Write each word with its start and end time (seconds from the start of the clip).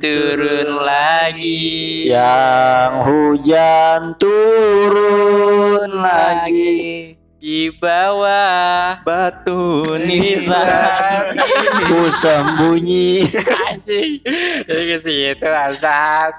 turun 0.00 0.80
lagi. 0.80 2.08
Yang 2.08 2.92
hujan 3.04 4.00
turun 4.16 5.90
lagi 6.00 7.14
Di 7.40 7.72
bawah 7.76 9.00
Batu 9.04 9.96
nisan. 10.00 11.36
Ku 11.88 12.08
sembunyi 12.08 13.28
anjing. 13.68 14.24
Jadi 14.64 14.82
ke 14.88 14.96
situ 15.00 15.48
asap. 15.48 16.32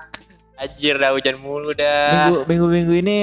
Anjir 0.61 0.97
dah 1.01 1.13
hujan 1.13 1.41
mulu 1.41 1.73
dah. 1.73 2.29
Minggu 2.29 2.45
minggu 2.45 2.67
minggu 2.69 2.93
ini 3.01 3.15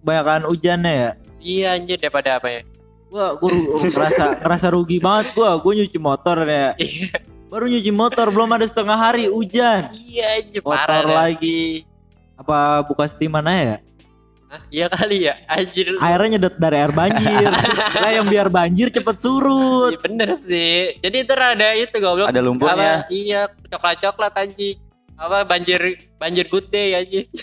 banyakan 0.00 0.48
hujannya 0.48 0.92
ya. 0.92 1.10
Iya 1.40 1.66
anjir 1.76 2.00
daripada 2.00 2.40
apa 2.40 2.48
ya? 2.48 2.60
Gua 3.12 3.36
gua 3.36 3.52
ngerasa 3.84 4.40
ngerasa 4.40 4.66
rugi 4.72 4.96
banget 5.00 5.36
gua. 5.36 5.60
Gua 5.60 5.72
nyuci 5.76 6.00
motor 6.00 6.40
ya. 6.48 6.72
Baru 7.46 7.70
nyuci 7.70 7.94
motor 7.94 8.26
belum 8.34 8.58
ada 8.58 8.66
setengah 8.66 8.98
hari 8.98 9.30
hujan. 9.30 9.94
Iya 9.94 10.42
anjir 10.42 10.62
parah 10.66 11.06
lagi. 11.06 11.86
Apa 12.34 12.82
buka 12.82 13.06
steaman 13.06 13.46
aja 13.46 13.62
ya? 13.62 13.78
Hah? 14.50 14.60
Iya 14.66 14.86
kali 14.90 15.18
ya. 15.30 15.34
Anjir. 15.46 15.86
Airnya 16.02 16.28
nyedot 16.36 16.54
dari 16.58 16.76
air 16.82 16.90
banjir. 16.90 17.50
lah 18.02 18.10
yang 18.10 18.26
biar 18.26 18.50
banjir 18.50 18.90
cepet 18.90 19.16
surut. 19.22 19.94
Iya 19.94 20.02
bener 20.02 20.30
sih. 20.34 20.98
Jadi 20.98 21.16
itu 21.22 21.32
ada 21.38 21.68
itu 21.78 21.96
goblok. 22.02 22.26
Ada 22.26 22.40
lumpurnya. 22.42 23.06
Apa, 23.06 23.14
iya, 23.14 23.46
coklat-coklat 23.70 24.34
anjing. 24.42 24.76
Apa 25.14 25.46
banjir 25.46 25.80
banjir 26.18 26.50
good 26.50 26.66
day 26.70 26.98
anjing. 26.98 27.30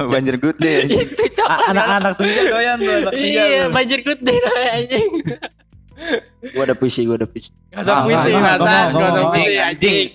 Banjir 0.00 0.40
good 0.40 0.56
day 0.56 0.88
itu 1.04 1.28
coklat. 1.36 1.76
Anak-anak 1.76 2.12
tuh 2.16 2.24
doyan 2.24 2.80
tuh 2.80 3.12
Iya, 3.12 3.68
banjir 3.68 4.00
good 4.00 4.24
day 4.24 4.38
lah 4.40 4.80
anjing. 4.80 5.10
Gua 6.56 6.64
ada 6.64 6.72
puisi 6.72 7.04
Gua 7.04 7.20
ada 7.20 7.28
puisi 7.28 7.52
Gak 7.70 7.82
usah 7.86 7.94
Ah, 7.94 8.02
puisi, 8.02 8.28
ngomong, 8.34 8.44
gak 8.44 8.58
usah 8.66 9.24
puisi 9.30 9.54
Anjing. 9.62 10.06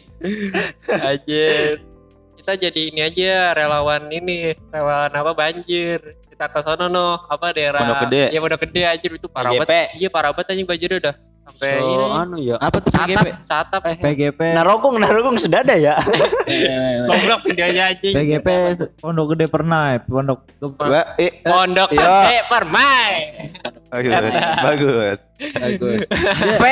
Anjir. 0.92 1.72
Kita 2.36 2.52
jadi 2.62 2.82
ini 2.94 3.02
aja 3.02 3.56
relawan 3.58 4.06
ini, 4.12 4.54
relawan 4.70 5.10
apa 5.10 5.32
banjir. 5.34 6.00
Kita 6.30 6.52
ke 6.52 6.60
sono 6.62 6.92
no, 6.92 7.16
apa 7.32 7.56
daerah 7.56 7.80
Pondok 7.82 8.12
Gede. 8.12 8.24
Iya, 8.36 8.40
Pondok 8.44 8.60
Gede 8.68 8.82
anjir 8.86 9.12
itu 9.16 9.28
parah 9.32 9.52
banget. 9.56 9.98
Iya, 9.98 10.10
parah 10.12 10.30
banget 10.36 10.52
anjing 10.54 10.68
banjir 10.68 10.92
udah. 11.00 11.16
Sampai 11.46 11.72
So 11.72 11.86
ini. 11.86 12.06
anu 12.12 12.38
ya 12.40 12.56
Apa 12.58 12.78
tuh 12.80 12.90
Satap, 12.90 13.22
PGP? 13.22 13.28
satap. 13.46 13.82
PGP 13.86 14.40
Narogong 14.52 14.96
Narogong 14.98 15.38
sedada 15.38 15.74
ya 15.74 16.02
Goblok 17.06 17.42
dia 17.52 17.66
aja 17.68 17.82
anjing. 17.90 18.14
PGP 18.14 18.48
Pondok 18.98 19.26
Gede 19.32 19.46
pernah 19.46 19.94
ya. 19.94 20.00
Pondok 20.02 20.40
Gua 20.60 21.14
eh 21.16 21.32
Pondok 21.40 21.90
Iya. 21.92 22.02
Gede 22.02 22.38
Permai. 22.46 23.10
Bagus 23.88 24.12
Bagus 24.60 24.92
bagus. 24.92 25.22
P 26.58 26.66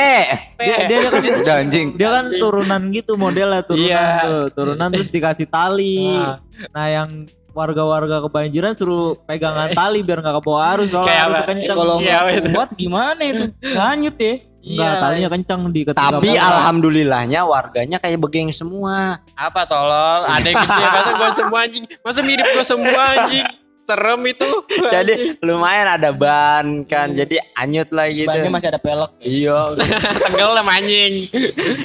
Dia, 0.58 0.76
dia, 0.76 0.76
dia 0.90 0.98
kan 1.04 1.22
Udah 1.38 1.56
anjing 1.56 1.86
dia 1.94 2.08
kan 2.10 2.24
turunan 2.34 2.82
gitu 2.90 3.12
modelnya 3.14 3.62
turunan 3.62 3.86
Iya. 3.86 4.20
tuh 4.20 4.42
turunan 4.52 4.88
terus 4.90 5.08
dikasih 5.08 5.46
tali 5.46 6.10
Ah. 6.10 6.42
nah 6.70 6.86
yang 6.86 7.10
warga-warga 7.50 8.18
kebanjiran 8.20 8.74
suruh 8.74 9.14
pegangan 9.20 9.70
tali 9.70 10.00
biar 10.00 10.18
nggak 10.18 10.36
kebawa 10.36 10.74
arus 10.74 10.90
soalnya 10.90 11.22
apa? 11.24 11.38
kenceng 11.46 11.76
Kalau 11.76 11.96
Iya, 11.96 12.18
itu. 12.32 12.48
kuat 12.50 12.70
gimana 12.72 13.22
itu? 13.22 13.44
Hanyut 13.72 14.16
ya. 14.16 14.34
Enggak, 14.64 14.88
Iya. 14.88 14.98
talinya 14.98 15.28
kenceng 15.30 15.62
di 15.68 15.80
ketika 15.82 16.08
Tapi 16.10 16.28
bawah. 16.30 16.48
alhamdulillahnya 16.50 17.40
warganya 17.42 17.96
kayak 17.98 18.16
begeng 18.18 18.48
semua 18.48 19.20
Apa 19.30 19.62
tolol? 19.64 20.24
Ada 20.24 20.46
yang 20.46 20.56
gitu 20.58 20.72
ya, 20.74 20.88
masa 20.90 21.10
gue 21.12 21.28
semua 21.34 21.58
anjing. 21.60 21.84
Masa 22.00 22.20
mirip 22.20 22.46
gue 22.46 22.64
semua 22.64 23.02
anjing. 23.14 23.46
Serem 23.78 24.24
itu. 24.24 24.48
Jadi 24.88 25.12
lumayan 25.38 25.84
ada 25.90 26.08
ban 26.08 26.64
kan 26.82 27.12
Jadi 27.12 27.36
anyut 27.52 27.84
lah 27.90 28.08
gitu 28.08 28.24
Bannya 28.24 28.48
masih 28.48 28.72
ada 28.72 28.80
pelek. 28.80 29.12
Iya 29.20 29.76
tenggelam 30.24 30.64
anjing. 30.64 31.28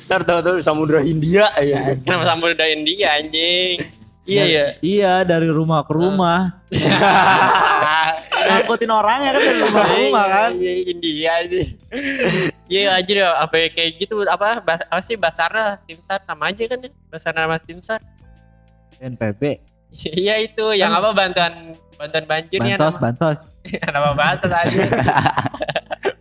Ntar 0.08 0.24
tau 0.24 0.40
tuh 0.40 0.56
Samudra 0.60 1.00
Hindia 1.00 1.52
ya 1.60 2.00
Kenapa 2.00 2.24
sampai 2.26 2.56
udahin 2.56 2.88
dia 2.88 3.14
anjing? 3.14 3.99
Iya 4.30 4.44
ya. 4.46 4.66
iya 4.80 5.14
dari 5.26 5.50
rumah 5.50 5.82
ke 5.82 5.92
rumah 5.92 6.62
ngangkutin 8.50 8.92
orangnya 8.92 9.30
kan 9.34 9.42
dari 9.42 9.60
rumah 9.60 9.84
ke 9.84 9.96
rumah 9.98 10.26
kan 10.26 10.50
Iya, 10.54 10.74
India 10.86 11.30
aja. 11.42 11.60
Iya 12.70 12.82
aja 12.94 13.12
deh, 13.12 13.26
sampai 13.26 13.62
kayak 13.74 13.92
gitu 13.98 14.22
apa 14.24 14.62
apa 14.62 15.02
sih 15.02 15.18
Basarnas, 15.18 15.82
Timsar 15.84 16.22
sama 16.22 16.54
aja 16.54 16.64
kan 16.66 16.78
ya? 16.78 16.90
Basarnas 17.10 17.44
sama 17.46 17.58
Timsar. 17.60 18.00
NPB 19.02 19.42
Iya 20.22 20.36
itu 20.40 20.66
yang 20.78 20.94
apa 20.94 21.10
bantuan 21.12 21.74
bantuan 21.98 22.26
banjir 22.30 22.60
ya 22.62 22.78
bansos 22.78 22.96
nama, 22.96 23.04
bansos 23.10 23.38
nama 23.96 24.10
bansos 24.14 24.52
aja. 24.54 24.84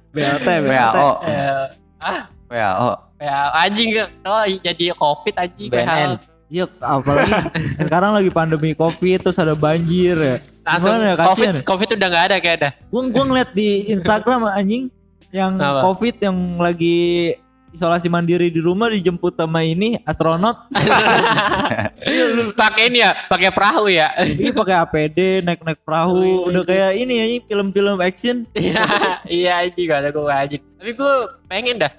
BLT 0.08 0.48
WHO 0.64 1.08
Eh, 1.28 1.64
ah, 2.00 2.20
WHO 2.48 2.90
ya 3.18 3.50
anjing 3.52 3.98
oh 4.24 4.44
jadi 4.62 4.94
covid 4.94 5.34
anjing 5.36 5.68
BNN. 5.68 6.10
Iya, 6.48 6.64
apalagi 6.80 7.32
sekarang 7.76 8.16
lagi 8.16 8.30
pandemi 8.32 8.72
covid 8.72 9.20
terus 9.20 9.36
ada 9.36 9.52
banjir 9.52 10.16
ya. 10.16 10.36
Langsung 10.64 10.96
Gimana 10.96 11.04
ya 11.04 11.14
covid 11.14 11.28
kasihan 11.28 11.54
ya? 11.54 11.62
covid 11.62 11.88
udah 11.92 12.08
nggak 12.08 12.24
ada 12.24 12.36
kayak 12.40 12.56
ada. 12.56 12.68
Gua 12.88 13.02
gua 13.06 13.24
ngeliat 13.24 13.50
di 13.52 13.68
Instagram 13.88 14.48
anjing 14.48 14.88
yang 15.28 15.60
Apa? 15.60 15.84
covid 15.84 16.16
yang 16.16 16.36
lagi 16.56 17.36
isolasi 17.68 18.08
mandiri 18.08 18.48
di 18.48 18.64
rumah 18.64 18.88
dijemput 18.88 19.36
sama 19.36 19.60
ini 19.60 20.00
astronot 20.00 20.56
pakai 22.56 22.88
ini 22.88 23.04
ya, 23.04 23.12
pakai 23.28 23.52
perahu 23.52 23.92
ya. 23.92 24.08
ini 24.24 24.48
pakai 24.50 24.74
APD 24.80 25.44
naik-naik 25.44 25.84
perahu 25.84 26.48
udah 26.48 26.64
kayak 26.64 26.96
ini 26.96 27.14
ya 27.14 27.26
film-film 27.44 28.00
action 28.00 28.48
Iya, 28.56 28.82
iya 29.28 29.52
anjing 29.60 29.84
gak 29.84 30.00
ada 30.00 30.08
gue 30.10 30.24
anjing. 30.24 30.62
Tapi 30.80 30.90
gue 30.96 31.12
pengen 31.44 31.76
dah 31.76 31.92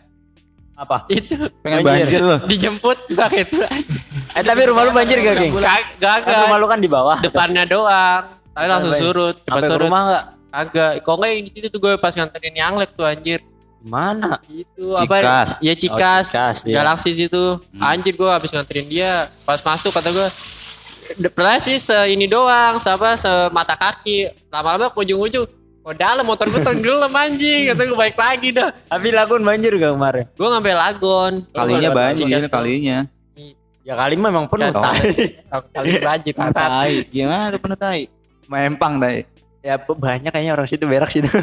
Apa? 0.73 1.05
itu 1.05 1.37
Pengen 1.61 1.85
banjir 1.85 2.17
lo 2.17 2.37
dijemput 2.49 2.97
pakai 3.13 3.45
itu. 3.45 3.61
Eh 4.39 4.45
tapi 4.45 4.61
rumah 4.63 4.81
lu 4.81 4.91
banjir 4.91 5.19
gak 5.19 5.35
geng? 5.35 5.53
Kag- 5.53 5.99
Kan 5.99 6.23
Gagak. 6.23 6.39
rumah 6.47 6.57
lu 6.57 6.67
kan 6.67 6.79
di 6.79 6.87
bawah 6.87 7.17
Depannya 7.19 7.63
doang. 7.65 8.23
Tapi 8.49 8.65
langsung 8.65 8.93
surut, 8.95 9.35
cepat 9.41 9.61
surut. 9.67 9.81
rumah 9.83 10.01
gak? 10.05 10.23
Kagak. 10.49 10.91
Kok 11.03 11.13
enggak 11.13 11.29
yang 11.29 11.41
di 11.43 11.51
situ 11.53 11.67
tuh 11.69 11.79
gue 11.79 11.93
pas 11.95 12.11
nganterin 12.11 12.55
yang 12.55 12.73
lek 12.73 12.91
tuh 12.93 13.03
anjir. 13.03 13.39
Mana? 13.79 14.39
Itu 14.45 14.91
Cikas. 14.93 15.49
apa? 15.53 15.63
Ya 15.63 15.73
Cikas. 15.73 16.25
Oh, 16.25 16.31
Cikas, 16.33 16.57
iya. 16.63 16.75
Galaxy 16.79 17.11
situ. 17.13 17.43
Anjir 17.77 18.13
gue 18.13 18.27
habis 18.27 18.49
nganterin 18.49 18.87
dia. 18.87 19.11
Pas 19.43 19.59
masuk 19.59 19.91
kata 19.91 20.09
gue 20.09 20.27
Padahal 21.09 21.57
sih 21.57 21.81
se 21.81 21.95
ini 22.07 22.25
doang, 22.25 22.77
sama 22.77 23.15
semata 23.15 23.73
kaki. 23.73 24.29
Lama-lama 24.47 24.87
ke 24.87 24.99
ujung-ujung. 24.99 25.47
Oh 25.79 25.95
dalam 25.95 26.21
motor 26.21 26.45
gue 26.47 26.61
tenggelam 26.67 27.09
anjing. 27.09 27.71
Kata 27.71 27.81
gue 27.81 27.97
balik 27.97 28.13
lagi 28.13 28.49
dah. 28.51 28.69
Tapi 28.85 29.07
lagun 29.09 29.41
banjir 29.41 29.73
gak 29.73 29.93
kemarin? 29.95 30.25
Gue 30.33 30.47
ngambil 30.47 30.75
lagon. 30.75 31.33
Kalinya 31.49 31.89
banjir 31.89 32.45
kalinya. 32.45 32.99
Ya 33.89 33.97
kali 33.97 34.13
memang 34.13 34.45
penuh 34.45 34.69
Kan. 34.69 34.85
tai. 34.85 35.01
Kali 35.73 35.89
banjir. 35.97 36.33
bangsat. 36.37 36.61
Tai. 36.61 36.93
Gimana 37.09 37.49
tuh 37.49 37.57
penuh 37.57 37.73
tai? 37.73 38.05
Mempang 38.45 39.01
dai. 39.01 39.25
Ya 39.59 39.81
banyak 39.81 40.29
kayaknya 40.29 40.53
orang 40.53 40.69
situ 40.69 40.85
berak 40.85 41.09
situ. 41.09 41.25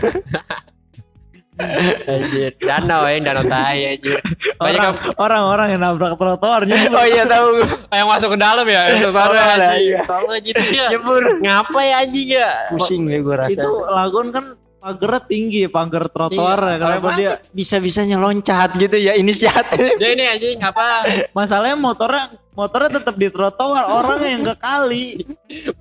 Anjir, 1.57 2.53
danau 2.61 3.09
ya, 3.09 3.17
danau 3.17 3.41
tai 3.49 3.97
anjir. 3.97 4.21
Banyak 4.61 4.77
orang 4.77 4.85
yang, 4.85 4.97
orang-orang 5.17 5.67
yang 5.73 5.81
nabrak 5.81 6.13
trotoar 6.15 6.69
nyebur 6.69 6.93
oh 7.01 7.07
iya 7.09 7.25
tahu. 7.25 7.65
yang 7.89 8.09
masuk 8.13 8.37
ke 8.37 8.39
dalam 8.39 8.67
ya, 8.69 8.85
sana 9.09 9.25
Oh, 9.25 9.33
ada, 9.33 9.73
anjing. 9.73 9.89
iya. 9.89 10.01
Soalnya 10.05 10.39
gitu 10.45 10.63
ya. 10.77 10.87
Nyebur. 10.93 11.23
Ngapa 11.41 11.81
ya 11.81 11.95
anjing 12.05 12.29
ya? 12.29 12.51
Pusing 12.69 13.03
ya 13.09 13.19
gue 13.25 13.37
rasa. 13.41 13.57
itu 13.57 13.71
lagun 13.89 14.27
kan 14.37 14.45
pagernya 14.87 15.21
tinggi 15.27 15.63
pagar 15.67 16.07
trotoar 16.07 16.59
Iya, 16.63 16.71
ya 16.71 16.77
kenapa 16.79 17.09
dia 17.19 17.31
bisa-bisanya 17.51 18.17
loncat 18.23 18.79
gitu 18.79 18.95
ya 18.95 19.19
inisiatif. 19.19 19.99
Dia 19.99 20.15
ini 20.15 20.25
anjing 20.31 20.63
apa? 20.63 21.03
masalahnya 21.35 21.75
motornya 21.75 22.31
motornya 22.55 23.03
tetap 23.03 23.19
di 23.19 23.27
trotoar 23.27 23.83
orangnya 23.83 24.31
yang 24.31 24.45
ke 24.47 24.55
kali 24.63 25.07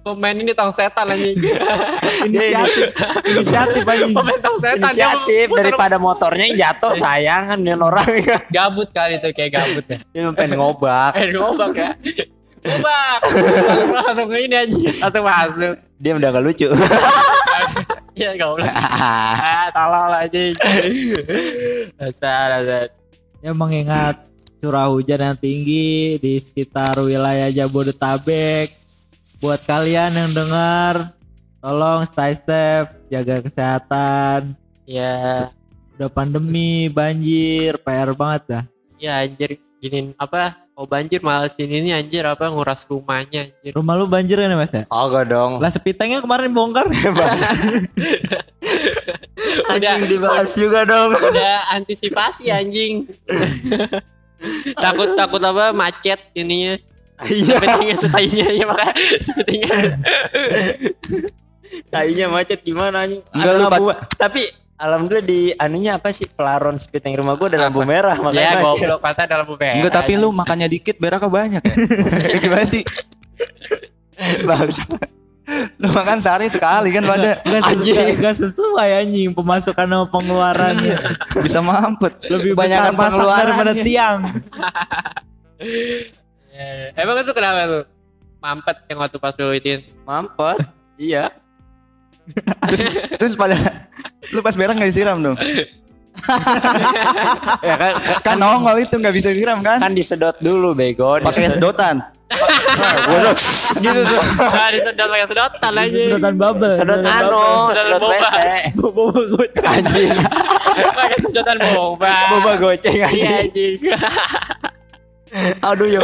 Pemain 0.01 0.33
ini 0.33 0.51
tong 0.57 0.73
setan 0.73 1.05
anjing. 1.13 1.37
inisiatif 2.27 2.85
inisiatif 3.29 3.83
aja 3.85 4.05
Pemain 4.09 4.39
tong 4.41 4.57
setan 4.57 4.89
Inisiatif 4.89 5.47
daripada 5.53 5.95
motornya 6.01 6.49
yang 6.49 6.57
jatuh 6.57 6.97
sayang 6.97 7.53
kan 7.53 7.59
dengan 7.61 7.85
orang 7.85 8.09
gabut 8.49 8.89
kali 8.89 9.21
itu 9.21 9.29
kayak 9.37 9.51
gabut 9.61 9.85
ya. 9.85 9.97
dia 10.01 10.33
pengen 10.33 10.57
ngobak. 10.57 11.13
Eh 11.13 11.29
ngobak 11.29 11.71
ya. 11.77 11.89
Ngobak. 12.65 13.19
Langsung 14.09 14.33
ini 14.33 14.55
anjing. 14.57 14.89
Langsung 14.97 15.25
masuk. 15.29 15.75
Dia 16.01 16.11
udah 16.17 16.29
gak 16.33 16.43
lucu. 16.43 16.67
Iya 18.15 18.29
enggak 18.31 18.49
boleh. 18.55 18.71
Ah, 18.71 19.67
tolol 19.75 20.11
anjing. 20.15 20.55
Dasar, 21.99 22.59
dasar. 22.59 22.87
ya 23.43 23.51
mengingat 23.53 24.25
curah 24.57 24.89
hujan 24.89 25.21
yang 25.21 25.37
tinggi 25.37 26.17
di 26.17 26.33
sekitar 26.41 26.97
wilayah 26.97 27.53
Jabodetabek 27.53 28.73
buat 29.37 29.61
kalian 29.61 30.17
yang 30.17 30.31
dengar 30.33 31.13
tolong 31.61 32.01
stay 32.09 32.33
safe 32.33 32.89
jaga 33.13 33.45
kesehatan 33.45 34.57
Ya, 34.89 35.49
udah 35.97 36.09
pandemi 36.09 36.89
banjir 36.89 37.77
PR 37.77 38.17
banget 38.17 38.41
dah 38.49 38.63
ya 38.97 39.21
anjir 39.21 39.61
gini 39.77 40.17
apa? 40.17 40.64
Oh 40.75 40.83
banjir 40.83 41.23
malah 41.23 41.47
sini 41.47 41.79
nih 41.79 42.03
anjir 42.03 42.27
apa 42.27 42.51
nguras 42.51 42.83
rumahnya 42.83 43.47
anjir. 43.47 43.71
rumah 43.71 43.95
lu 43.95 44.11
banjir 44.11 44.35
kan 44.35 44.51
ya 44.51 44.59
mas 44.59 44.75
ya 44.75 44.83
Ogah 44.91 45.23
dong. 45.23 45.51
lah 45.63 45.71
sepitengnya 45.71 46.19
kemarin 46.19 46.51
bongkar 46.51 46.91
Udah 49.71 49.95
Anjing 49.95 50.11
dibahas 50.11 50.51
juga 50.51 50.83
dong. 50.83 51.15
udah 51.31 51.71
antisipasi 51.71 52.51
anjing. 52.51 53.07
takut 54.75 55.15
takut 55.15 55.39
apa 55.39 55.71
macet 55.71 56.19
ininya 56.35 56.75
Iya, 57.23 57.55
sepitingnya 57.55 57.95
setainya 57.95 58.47
ya 58.51 58.65
makanya 58.67 59.19
sepitingnya 59.23 59.71
kayaknya 61.87 62.25
macet 62.27 62.59
gimana 62.59 63.07
anjing. 63.07 63.23
Enggak, 63.31 63.79
lu, 63.79 63.95
Tapi 64.19 64.43
alhamdulillah 64.75 65.25
di 65.25 65.41
anunya 65.55 65.95
apa 65.95 66.11
sih 66.11 66.27
pelaron 66.27 66.75
speeding 66.75 67.15
rumah 67.15 67.39
gua 67.39 67.47
ada 67.47 67.67
lampu 67.67 67.81
merah 67.87 68.15
ya 68.15 68.23
makanya 68.23 68.51
macet. 68.59 68.63
goblok 68.63 68.99
pasti 68.99 69.21
ada 69.23 69.35
lampu 69.39 69.55
merah 69.55 69.75
Enggak 69.79 69.93
tapi 69.95 70.11
lu 70.19 70.27
makannya 70.35 70.67
dikit 70.67 70.95
beraknya 70.99 71.29
banyak 71.31 71.61
ya. 71.63 71.73
Gimana 72.43 72.65
sih? 72.67 72.83
Bagus. 74.43 74.77
Lu 75.77 75.93
makan 75.93 76.17
sehari 76.19 76.49
sekali 76.49 76.89
kan 76.89 77.05
pada 77.05 77.37
Gak, 77.45 77.61
sesuai, 77.69 78.17
gak 78.17 78.35
sesuai 78.35 78.89
anjing 79.05 79.29
pemasukan 79.31 79.85
sama 79.85 80.07
pengeluarannya. 80.09 80.97
bisa 81.45 81.59
mampet. 81.61 82.13
Lebih 82.33 82.57
besar 82.57 82.89
masak 82.97 83.29
daripada 83.29 83.71
tiang. 83.77 84.19
Ya, 86.49 86.89
emang 87.05 87.21
itu 87.21 87.31
kenapa 87.31 87.59
tuh 87.69 87.83
mampet 88.41 88.77
yang 88.89 88.97
waktu 89.01 89.17
pas 89.21 89.33
lu 89.37 89.53
itin 89.53 89.79
Mampet. 90.01 90.65
Iya. 90.97 91.29
Terus 92.65 92.81
terus 93.15 93.33
pada 93.33 93.55
lu 94.29 94.41
pas 94.41 94.53
berak 94.53 94.73
nggak 94.73 94.89
disiram 94.89 95.17
dong? 95.21 95.37
Ya 97.59 97.75
kan 97.75 97.91
kan, 97.99 98.17
Kan 98.23 98.35
nongol 98.39 98.79
itu 98.79 98.95
nggak 98.95 99.11
bisa 99.11 99.29
disiram 99.29 99.59
kan? 99.59 99.77
kan 99.77 99.91
disedot 99.91 100.39
dulu 100.39 100.71
bego. 100.71 101.19
Pakai 101.19 101.51
sedotan. 101.51 101.99
Gosok 103.05 103.37
gitu 103.77 104.01
tuh. 104.01 104.21
ah 104.39 104.69
disedot 104.71 105.07
pakai 105.07 105.27
sedotan 105.27 105.73
aja 105.75 105.91
Sedotan 105.91 106.33
bubble. 106.35 106.71
Sedot 106.71 106.99
anu, 107.03 107.43
Sedot. 107.69 107.99
WC. 108.01 108.37
Boba 108.79 109.03
goceng. 109.27 109.65
Anjing. 109.67 110.11
pakai 110.95 111.17
sedotan 111.19 111.57
boba 111.61 112.15
Boba 112.31 112.51
goceng 112.57 112.95
iya 112.95 113.05
anjing. 113.05 113.27
anjing 113.43 113.75
Aduh 115.61 115.87
ya. 115.91 115.99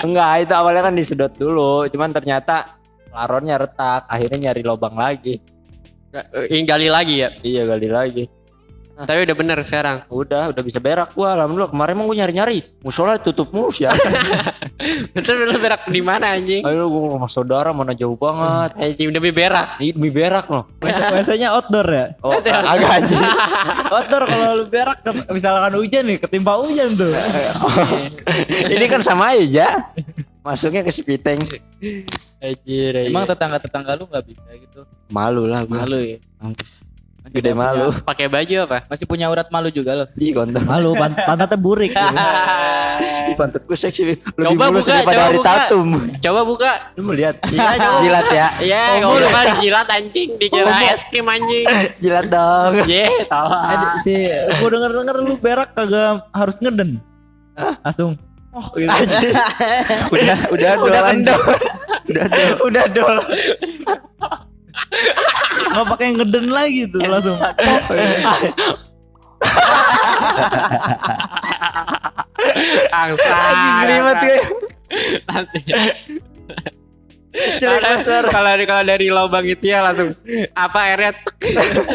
Enggak, 0.00 0.30
itu 0.40 0.54
awalnya 0.56 0.82
kan 0.82 0.96
disedot 0.96 1.32
dulu, 1.36 1.84
cuman 1.92 2.10
ternyata 2.10 2.77
laronnya 3.10 3.56
retak, 3.56 4.06
akhirnya 4.06 4.50
nyari 4.50 4.62
lubang 4.62 4.94
lagi. 4.94 5.40
ini 6.48 6.64
gali 6.64 6.88
lagi 6.88 7.20
ya 7.20 7.28
Iya, 7.40 7.62
gali 7.68 7.88
lagi. 7.88 8.24
tapi 8.98 9.22
udah 9.22 9.36
bener 9.38 9.62
sekarang 9.62 10.02
Udah, 10.10 10.50
udah 10.50 10.62
bisa 10.64 10.82
berak 10.82 11.14
gua. 11.14 11.38
Alhamdulillah 11.38 11.70
kemarin 11.70 11.94
emang 11.94 12.06
gua 12.10 12.16
nyari-nyari. 12.18 12.58
Musola 12.82 13.14
tutup 13.14 13.54
mulu 13.54 13.70
sih. 13.70 13.86
betul 15.14 15.46
lu 15.46 15.58
berak 15.58 15.86
di 15.86 16.02
mana 16.02 16.34
anjing 16.34 16.62
Ayo 16.66 16.86
gua 16.90 17.14
rumah 17.14 17.30
saudara 17.30 17.70
mana 17.70 17.94
jauh 17.94 18.18
banget. 18.18 18.74
anjing 18.74 19.10
demi 19.14 19.30
berak 19.30 19.78
Ini 19.78 19.94
demi 19.94 20.10
berak 20.10 20.50
loh. 20.50 20.66
Biasanya 20.82 21.54
outdoor 21.54 21.86
ya. 21.86 22.06
Oh, 22.26 22.34
agak 22.42 22.90
anjing. 22.98 23.22
Outdoor 23.94 24.24
kalau 24.26 24.48
lu 24.58 24.66
berak 24.66 24.98
misalkan 25.30 25.72
hujan 25.78 26.02
nih, 26.02 26.18
ketimpa 26.18 26.58
hujan 26.58 26.92
tuh. 26.98 27.14
Ini 28.74 28.84
kan 28.90 29.00
sama 29.00 29.30
aja. 29.32 29.94
Masuknya 30.48 30.80
ke 30.80 30.88
Sipiteng. 30.88 31.44
anjir 32.40 32.94
Emang 33.04 33.28
tetangga-tetangga 33.28 33.92
lu 33.94 34.08
nggak 34.08 34.24
bisa 34.24 34.48
gitu? 34.56 34.80
Malu 35.12 35.44
lah 35.44 35.68
gua. 35.68 35.84
Malu 35.84 36.00
ya. 36.00 36.18
Gede 37.28 37.52
malu. 37.52 37.92
pakai 38.08 38.24
baju 38.24 38.64
apa 38.64 38.88
Masih 38.88 39.04
punya 39.04 39.28
urat 39.28 39.52
malu 39.52 39.68
juga 39.68 39.92
lo. 39.92 40.08
Ih, 40.16 40.32
kontol. 40.32 40.64
Malu 40.64 40.96
pan 40.96 41.12
pantatnya 41.12 41.60
burik. 41.60 41.92
Ih, 43.28 43.36
pantatku 43.36 43.76
seksi. 43.76 44.16
Lebih 44.16 44.56
Coba 44.56 44.64
mulus 44.72 44.88
buka, 44.88 44.94
daripada 44.96 45.12
coba 45.12 45.26
hari 45.28 45.36
buka. 45.36 45.50
tatum. 45.52 45.88
coba 46.18 46.40
buka 46.48 46.70
Lu 46.96 47.00
mau 47.04 47.12
lihat? 47.12 47.34
Iya, 47.44 47.68
coba. 47.76 47.98
Jilat 48.00 48.28
ya. 48.32 48.46
Iya, 48.64 48.82
Oh, 49.04 49.12
kalau 49.12 49.28
kan 49.28 49.46
jilat 49.60 49.88
anjing, 49.92 50.30
dikira 50.40 50.72
es 50.88 51.02
krim 51.04 51.28
anjing. 51.28 51.66
Jilat 52.02 52.26
dong. 52.32 52.72
Ye, 52.88 53.04
tahu. 53.28 53.48
Ada 53.52 53.86
si 54.00 54.14
gua 54.32 54.68
denger 54.72 54.90
denger 54.96 55.16
lu 55.20 55.34
berak 55.36 55.76
kagak 55.76 56.24
harus 56.32 56.56
ngeden. 56.64 56.96
Langsung. 57.84 58.16
Oh, 58.58 58.66
gitu. 58.74 58.90
Udah 60.18 60.38
udah 60.50 60.70
dol 60.74 60.90
Udah 60.90 61.00
anjing. 61.06 61.22
kendor. 61.30 61.58
Udah 62.66 62.84
dol. 62.90 63.16
Nggak 65.70 65.86
pakai 65.94 66.08
ngeden 66.18 66.46
lagi 66.50 66.82
tuh 66.90 67.02
langsung. 67.06 67.38
Angsa. 72.90 73.30
Anjing 73.30 74.02
gue. 74.18 74.38
Nanti. 75.28 75.58
Jelek 77.62 77.82
Kalau-. 78.02 78.26
Kalau 78.26 78.48
dari 78.50 78.64
kalau 78.66 78.82
dari 78.82 79.06
lubang 79.12 79.46
itu 79.46 79.70
ya 79.70 79.84
langsung 79.84 80.10
apa 80.56 80.78
airnya 80.90 81.12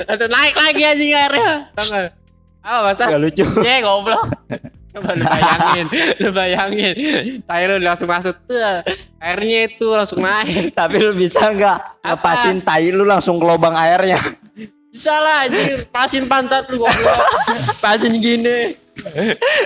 langsung 0.07 0.29
naik 0.31 0.55
lagi 0.55 0.81
anjing 0.87 1.11
airnya. 1.11 1.67
Tahu 1.75 1.85
nggak? 1.91 2.07
Apa 2.63 2.79
masa? 2.87 3.03
Gak 3.11 3.19
lucu. 3.19 3.43
Ye 3.59 3.75
goblok. 3.83 4.23
Coba 4.93 5.17
lu 5.17 5.25
bayangin, 5.25 5.85
lu 6.21 6.29
bayangin. 6.29 6.93
Tai 7.49 7.63
lu 7.65 7.75
langsung 7.81 8.05
masuk 8.05 8.37
tuh. 8.45 8.61
Airnya 9.17 9.59
itu 9.65 9.87
langsung 9.89 10.21
naik. 10.21 10.69
Tapi 10.79 11.01
lu 11.01 11.17
bisa 11.17 11.49
nggak 11.49 12.05
ngepasin 12.05 12.61
tai 12.61 12.93
lu 12.93 13.01
langsung 13.01 13.41
ke 13.41 13.45
lubang 13.49 13.73
airnya? 13.73 14.21
Bisa 14.93 15.17
lah 15.17 15.49
anjing, 15.49 15.89
pasin 15.89 16.29
pantat 16.29 16.69
lu 16.69 16.85
goblok. 16.85 17.17
Pasin 17.81 18.13
gini. 18.21 18.77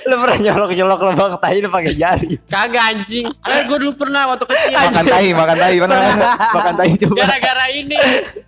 lu 0.08 0.16
pernah 0.24 0.40
nyolok-nyolok 0.40 1.00
lubang 1.12 1.36
tai 1.44 1.60
lu 1.60 1.68
pakai 1.68 1.92
jari. 2.00 2.40
Kagak 2.48 2.84
anjing. 2.96 3.28
Eh 3.28 3.68
gue 3.68 3.78
dulu 3.84 4.00
pernah 4.00 4.32
waktu 4.32 4.48
kecil. 4.48 4.80
Makan 4.80 5.06
tai, 5.12 5.30
makan 5.36 5.56
tai, 5.60 5.76
mana 5.84 5.96
makan 6.56 6.74
tai 6.80 6.92
coba. 6.96 7.16
Gara-gara 7.20 7.66
ini. 7.76 7.98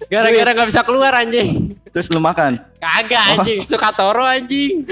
Gara-gara 0.08 0.50
gak 0.56 0.68
bisa 0.72 0.82
keluar 0.88 1.12
anjing. 1.12 1.76
Terus 1.92 2.08
lu 2.08 2.24
makan. 2.24 2.56
Kagak 2.80 3.24
anjing, 3.36 3.60
suka 3.68 3.92
toro 3.92 4.24
anjing. 4.24 4.88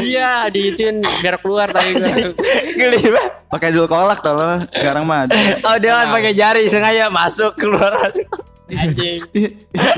Iya, 0.00 0.48
diituin 0.48 1.04
biar 1.20 1.36
keluar 1.40 1.68
tadi 1.68 1.96
gue. 1.96 2.32
Geli 2.78 2.98
banget. 3.10 3.32
Pakai 3.50 3.68
dulu 3.74 3.86
kolak 3.90 4.20
tolong. 4.24 4.64
Sekarang 4.72 5.04
mah. 5.04 5.26
Oh 5.66 5.76
dia 5.76 6.00
kan 6.00 6.08
pakai 6.14 6.32
jari 6.32 6.70
sengaja 6.70 7.12
masuk 7.12 7.52
keluar 7.58 7.92
masuk. 7.98 8.26
Anjing. 8.70 9.18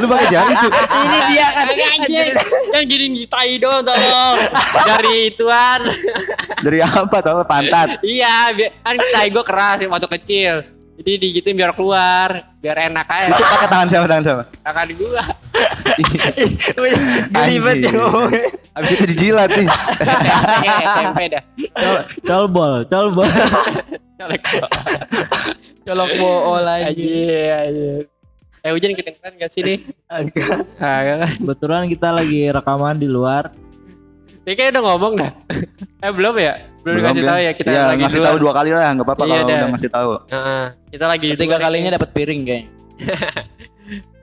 lu 0.00 0.06
pakai 0.08 0.28
jari 0.32 0.54
sih. 0.56 0.72
Ini 0.72 1.18
dia 1.28 1.46
kan 1.52 1.66
anjing. 1.68 2.34
Kan 2.72 2.82
gini 2.88 3.06
di 3.12 3.24
tai 3.28 3.60
doang 3.60 3.84
tolong. 3.84 4.36
Dari 4.88 5.14
ituan. 5.28 5.80
Dari 6.64 6.78
apa 6.80 7.16
tolong 7.20 7.44
pantat. 7.44 8.00
iya, 8.00 8.50
kan 8.82 8.96
tai 9.12 9.28
gue 9.28 9.44
keras 9.44 9.84
waktu 9.86 10.08
kecil. 10.18 10.81
Jadi 11.02 11.18
digituin 11.18 11.58
biar 11.58 11.74
keluar, 11.74 12.30
biar 12.62 12.78
enak 12.86 13.02
Itu 13.02 13.34
aja. 13.34 13.42
pakai 13.42 13.66
tangan 13.66 13.86
siapa 13.90 14.06
tangan 14.06 14.22
siapa? 14.22 14.42
Di 14.86 14.94
gua. 14.94 15.22
Geli 17.26 17.56
banget 17.58 17.76
ya 17.82 17.90
ngomongnya. 17.92 18.46
Abis 18.72 18.90
itu 18.94 19.04
dijilat 19.10 19.50
nih. 19.50 19.66
SMP, 20.94 21.18
dah. 21.26 21.42
Col- 21.74 22.06
Colbol, 22.22 22.72
colbol. 22.86 23.26
Colek 24.22 24.42
gua. 24.46 24.68
Colok 25.82 26.10
bool 26.14 26.62
Anjir, 26.62 27.50
anjir. 27.50 28.06
Eh 28.62 28.70
hujan 28.70 28.94
kedengeran 28.94 29.34
gak 29.34 29.50
sih 29.50 29.66
nih? 29.66 29.78
Agak. 30.06 30.62
Kagak. 30.78 31.34
Kebetulan 31.34 31.90
kita 31.90 32.14
lagi 32.14 32.46
rekaman 32.46 32.94
di 32.94 33.10
luar. 33.10 33.50
Ini 34.46 34.54
kayak 34.54 34.78
udah 34.78 34.82
ngomong 34.86 35.12
dah. 35.18 35.32
eh 35.98 36.12
belum 36.14 36.38
ya? 36.38 36.54
Belum, 36.82 36.98
dikasih 36.98 37.22
tahu 37.22 37.38
ya 37.38 37.52
kita 37.52 37.68
Iya, 37.68 37.82
lagi 37.86 38.02
ngasih 38.02 38.20
tahu 38.20 38.36
dua 38.36 38.52
kali 38.52 38.70
lah, 38.70 38.90
enggak 38.90 39.06
apa-apa 39.06 39.22
Iya 39.22 39.30
kalau 39.30 39.42
dah. 39.44 39.54
udah 39.54 39.68
ngasih 39.70 39.90
tahu. 39.90 40.10
Heeh. 40.26 40.64
kita 40.90 41.04
lagi 41.06 41.26
Ketiga 41.28 41.46
duluan 41.46 41.62
kalinya 41.62 41.90
dapat 41.94 42.08
piring 42.10 42.40
kayaknya. 42.42 42.66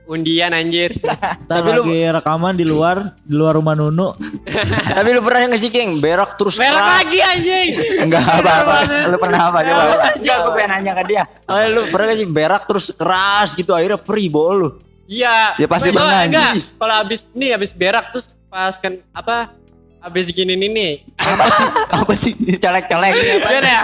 undian 0.09 0.51
anjir. 0.51 0.89
Tapi 1.51 1.69
lu- 1.69 1.85
lagi 1.85 2.01
rekaman 2.09 2.53
di 2.53 2.65
luar, 2.65 3.13
di 3.21 3.31
luar 3.31 3.53
rumah 3.53 3.77
Nunu. 3.77 4.09
Tapi 4.97 5.09
lu 5.13 5.21
pernah 5.21 5.45
nggak 5.45 5.61
sih 5.61 5.69
King 5.69 6.01
berak 6.01 6.33
terus 6.33 6.57
Merah 6.57 6.81
keras? 6.81 6.93
lagi 6.97 7.19
anjing. 7.21 7.69
Enggak 8.01 8.23
apa-apa. 8.25 8.77
Lu 9.05 9.17
pernah 9.21 9.39
apa 9.45 9.59
coba? 9.61 9.81
Enggak, 10.11 10.37
gue 10.41 10.51
pengen 10.51 10.69
nanya 10.73 10.91
ke 10.97 11.03
dia. 11.05 11.23
Oh, 11.45 11.61
lu 11.69 11.81
pernah 11.87 12.05
gak 12.09 12.17
sih 12.17 12.27
berak 12.27 12.63
terus 12.65 12.85
keras 12.91 13.49
gitu 13.53 13.71
akhirnya 13.71 14.01
perih 14.01 14.27
bol 14.27 14.55
lu? 14.57 14.69
Iya. 15.05 15.57
Ya, 15.57 15.67
pasti 15.69 15.89
pernah, 15.89 16.21
Enggak, 16.21 16.51
kalau 16.75 16.95
habis 16.97 17.29
nih 17.31 17.53
habis 17.53 17.71
berak 17.71 18.09
terus 18.09 18.33
pas 18.45 18.73
kan 18.75 18.97
apa? 19.13 19.53
Habis 19.99 20.31
gini 20.31 20.55
nih 20.55 20.69
nih. 20.69 20.91
Apa 21.91 22.13
sih? 22.15 22.33
Colek-colek. 22.55 23.13
Gimana 23.13 23.67
ya? 23.67 23.83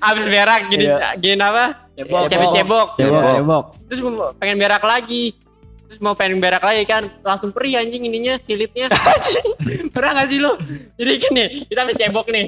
Habis 0.00 0.24
berak 0.26 0.60
gini 0.66 0.84
Iya. 0.86 1.14
gini 1.14 1.36
apa? 1.36 1.90
Cebok. 1.92 2.24
Cebok-cebok. 2.26 2.86
Cebok, 2.96 3.20
Cebok. 3.20 3.34
cebok. 3.36 3.64
Terus 3.86 4.00
mau 4.02 4.12
pengen 4.34 4.56
berak 4.56 4.82
lagi. 4.82 5.24
Terus 5.84 6.00
mau 6.00 6.14
pengen 6.14 6.38
berak 6.38 6.62
lagi 6.62 6.82
kan 6.84 7.02
langsung 7.20 7.50
perih 7.50 7.76
anjing 7.76 8.00
ininya 8.00 8.38
silitnya. 8.38 8.88
Pernah 9.94 10.10
gak 10.16 10.28
sih 10.28 10.38
lu? 10.38 10.54
Jadi 10.96 11.12
gini, 11.18 11.44
kita 11.66 11.82
habis 11.82 11.96
cebok 11.98 12.26
nih. 12.26 12.46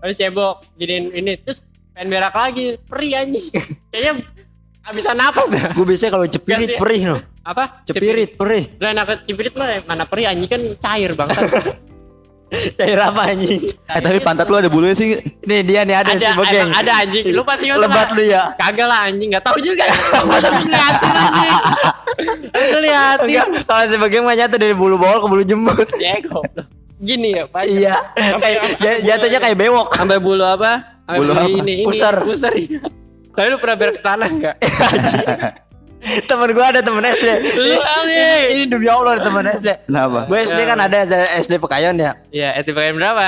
Habis 0.00 0.16
cebok 0.16 0.54
jadiin 0.76 1.12
ini 1.12 1.36
terus 1.36 1.66
pengen 1.92 2.08
berak 2.08 2.32
lagi, 2.32 2.78
perih 2.80 3.12
anjing. 3.18 3.46
Kayaknya 3.90 4.12
habisan 4.80 5.16
napas 5.18 5.46
dah. 5.50 5.74
Gue 5.74 5.84
biasanya 5.84 6.12
kalau 6.14 6.26
cepirit 6.26 6.68
Kasih- 6.72 6.78
perih 6.78 7.00
no. 7.04 7.16
Apa? 7.42 7.84
Cepirit 7.84 8.30
perih. 8.34 8.64
Lah 8.78 8.90
enak 8.90 9.22
cepirit 9.22 9.52
mah 9.52 9.68
mana 9.84 10.04
perih 10.06 10.30
anjing 10.30 10.48
kan 10.48 10.62
cair 10.80 11.12
banget. 11.12 11.36
Cair 12.46 13.00
apa 13.02 13.34
anjing? 13.34 13.58
Eh 13.74 14.00
tapi 14.00 14.18
pantat 14.22 14.46
lu 14.46 14.54
ada 14.54 14.70
bulunya 14.70 14.94
sih. 14.94 15.18
Nih 15.42 15.60
dia 15.66 15.82
nih 15.82 15.98
ada, 15.98 16.14
ada 16.14 16.20
si 16.22 16.30
Bogeng. 16.38 16.70
ada 16.70 16.92
anjing. 17.02 17.24
Lu 17.34 17.42
pasti 17.42 17.66
nggak 17.66 17.82
Lebat 17.82 18.08
lu 18.14 18.22
ya. 18.22 18.54
Kagak 18.54 18.86
lah 18.86 19.00
anjing, 19.10 19.28
enggak 19.34 19.44
tahu 19.50 19.58
juga. 19.58 19.84
Masa 20.22 20.48
liatin 20.54 21.14
anjing. 21.14 21.52
Lu 22.54 22.78
liatin. 22.78 23.38
Kalau 23.66 23.84
si 23.90 23.96
Bogeng 23.98 24.22
mah 24.22 24.34
nyatu 24.38 24.56
dari 24.62 24.74
bulu 24.78 24.94
bawal 24.94 25.18
ke 25.18 25.26
bulu 25.26 25.42
jembut. 25.42 25.88
Ya 25.98 26.22
goblok. 26.22 26.70
gini 26.96 27.36
ya 27.36 27.44
banyak. 27.44 27.76
Iya, 27.76 27.94
kayak 28.40 28.98
jatuhnya 29.04 29.38
kayak 29.42 29.56
bewok. 29.58 29.88
Sampai 29.92 30.16
bulu 30.22 30.46
apa? 30.46 31.02
Bulu 31.10 31.32
apa? 31.34 31.50
ini, 31.50 31.82
ini. 31.82 31.84
Pusar. 31.84 32.22
Pusar. 32.22 32.54
iya. 32.56 32.80
Tapi 33.36 33.46
lu 33.52 33.60
pernah 33.60 33.76
berak 33.76 34.00
tanah 34.00 34.28
enggak? 34.32 34.56
temen 36.24 36.48
gue 36.50 36.64
ada 36.64 36.80
temen 36.80 37.02
SD. 37.02 37.28
Lu 37.54 37.76
Ini- 38.06 38.46
ini, 38.52 38.62
demi 38.64 38.86
Allah 38.86 39.18
ada 39.18 39.22
temen 39.22 39.44
SD. 39.44 39.68
Kenapa? 39.84 40.20
Gue 40.24 40.38
SD 40.44 40.60
kan 40.62 40.78
ada 40.78 40.96
SD 41.36 41.52
Pekayon 41.58 41.96
ya. 41.96 42.12
Iya, 42.30 42.48
STPKM 42.60 42.94
berapa? 42.94 43.24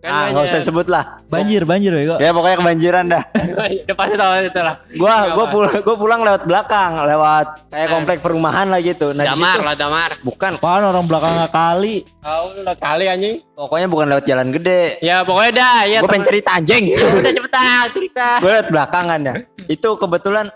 Kan 0.00 0.08
Ah, 0.08 0.32
nggak 0.32 0.48
usah 0.48 0.64
sebut 0.64 0.88
lah. 0.88 1.20
Banjir, 1.28 1.68
banjir 1.68 1.92
bego. 1.92 2.16
Ya 2.16 2.32
pokoknya 2.32 2.56
kebanjiran 2.56 3.04
dah. 3.04 3.20
Udah 3.84 3.96
pasti 4.00 4.14
tahu 4.16 4.32
itu 4.40 4.60
lah. 4.64 4.74
Gua 4.96 5.14
gua 5.36 5.44
pulang 5.52 5.74
gua 5.76 5.96
pulang 6.00 6.20
lewat 6.24 6.42
belakang, 6.48 7.04
lewat 7.04 7.46
kayak 7.68 7.88
komplek 7.92 8.18
perumahan 8.24 8.72
lah 8.72 8.80
gitu. 8.80 9.12
Nah, 9.12 9.28
Damar 9.28 9.60
lah, 9.60 9.76
damar. 9.76 10.16
bukan. 10.24 10.56
Apaan 10.56 10.88
orang 10.88 11.04
belakangnya 11.04 11.52
kali. 11.52 12.08
Kau 12.16 12.48
lu 12.48 12.64
kali 12.80 13.04
anjing. 13.12 13.44
Pokoknya 13.52 13.92
bukan 13.92 14.06
lewat 14.08 14.24
jalan 14.24 14.48
gede. 14.48 14.96
Ya 15.04 15.20
pokoknya 15.20 15.52
dah, 15.52 15.78
ya. 15.84 15.98
Gue 16.00 16.08
pengen 16.08 16.24
cerita 16.24 16.50
anjing. 16.56 16.84
Udah 16.96 17.32
cepetan 17.36 17.86
cerita. 17.92 18.28
gue 18.40 18.50
lewat 18.56 18.68
belakangan 18.72 19.20
ya. 19.20 19.34
Itu 19.68 20.00
kebetulan 20.00 20.48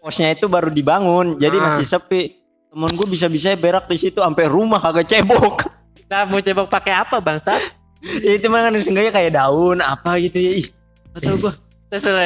posnya 0.00 0.32
itu 0.32 0.48
baru 0.48 0.72
dibangun, 0.72 1.36
jadi 1.36 1.60
Ah. 1.60 1.70
masih 1.70 1.84
sepi. 1.84 2.40
Temen 2.70 2.90
gue 2.94 3.06
bisa-bisa 3.06 3.52
berak 3.54 3.84
di 3.86 3.98
situ 3.98 4.22
sampai 4.22 4.46
rumah 4.46 4.78
kagak 4.78 5.06
cebok. 5.06 5.66
Kita 5.92 6.24
mau 6.24 6.40
cebok 6.40 6.66
pakai 6.66 6.94
apa 6.96 7.18
bangsa? 7.18 7.58
Ya, 8.00 8.38
itu 8.38 8.48
mah 8.48 8.64
kan 8.64 8.74
seenggaknya 8.78 9.12
kayak 9.12 9.32
daun 9.36 9.78
apa 9.78 10.16
gitu 10.16 10.38
ya. 10.40 10.52
Ih, 10.56 10.66
gak 11.12 11.20
tau 11.20 11.36
gue. 11.36 11.52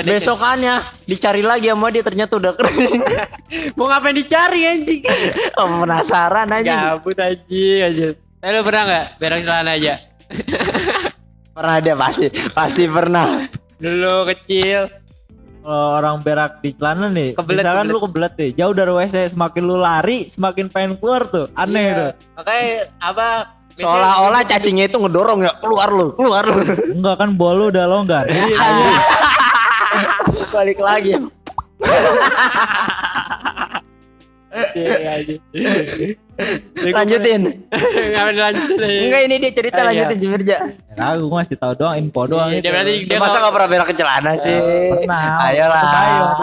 Besokannya 0.04 0.84
dicari 1.08 1.40
lagi 1.40 1.72
sama 1.72 1.88
dia 1.88 2.04
ternyata 2.04 2.36
udah 2.36 2.52
kering. 2.52 3.00
mau 3.80 3.88
ngapain 3.88 4.12
dicari 4.12 4.60
anjing? 4.68 5.00
Oh, 5.58 5.80
penasaran 5.80 6.46
aja. 6.52 7.00
Gabut 7.00 7.16
anjing 7.16 7.80
anjing. 7.80 8.14
Tapi 8.38 8.50
lu 8.52 8.60
pernah 8.60 8.82
nggak 8.84 9.04
berak 9.16 9.40
celana 9.40 9.72
aja? 9.72 9.94
Pernah 11.54 11.76
dia 11.78 11.94
pasti, 11.94 12.26
pasti 12.50 12.82
pernah. 12.84 13.46
Dulu 13.78 14.26
kecil. 14.26 14.90
Kalau 15.64 15.96
orang 15.96 16.20
berak 16.20 16.60
di 16.60 16.76
celana 16.76 17.08
nih, 17.08 17.32
Kebelet, 17.32 17.64
misalkan 17.64 17.88
kebelet. 17.88 17.96
lu 17.96 18.04
kebelet 18.04 18.32
nih, 18.36 18.50
jauh 18.52 18.74
dari 18.76 18.92
WC, 18.92 19.16
semakin 19.32 19.62
lu 19.64 19.76
lari, 19.80 20.28
semakin 20.28 20.68
pengen 20.68 20.92
keluar 21.00 21.24
tuh. 21.24 21.48
Aneh 21.56 21.88
tuh. 21.96 22.10
Makanya 22.36 22.92
apa? 23.00 23.26
Seolah-olah 23.74 24.44
cacingnya 24.44 24.86
itu 24.86 25.00
ngedorong 25.00 25.40
ya 25.40 25.56
keluar 25.64 25.88
lu, 25.88 26.12
keluar 26.12 26.44
lu. 26.44 26.60
Enggak 26.94 27.16
kan 27.16 27.32
bol 27.32 27.56
lu 27.56 27.72
udah 27.72 27.84
longgar. 27.88 28.28
Jadi 28.32 28.54
Balik 30.54 30.78
lagi. 30.84 31.16
Lanjutin. 36.74 37.40
Ngapain 37.70 38.34
lanjutin 38.34 38.78
aja. 38.82 38.98
Enggak 39.06 39.22
ini 39.22 39.34
dia 39.38 39.50
cerita 39.54 39.78
Ah, 39.78 39.86
iya. 39.86 40.02
lanjutin 40.02 40.16
si 40.18 40.26
Mirja. 40.26 40.56
gue 40.94 41.30
ngasih 41.30 41.58
tahu 41.58 41.72
doang 41.74 41.94
info 41.94 42.26
doang 42.26 42.50
Iya, 42.50 42.58
dia 42.58 42.70
berarti 42.74 42.92
dia 43.06 43.18
Masa 43.18 43.38
nggak 43.38 43.54
pernah 43.54 43.68
berak 43.70 43.86
ke 43.86 43.94
celana 43.94 44.32
sih? 44.34 44.58
Pernah. 44.98 45.26
Ayolah. 45.46 45.82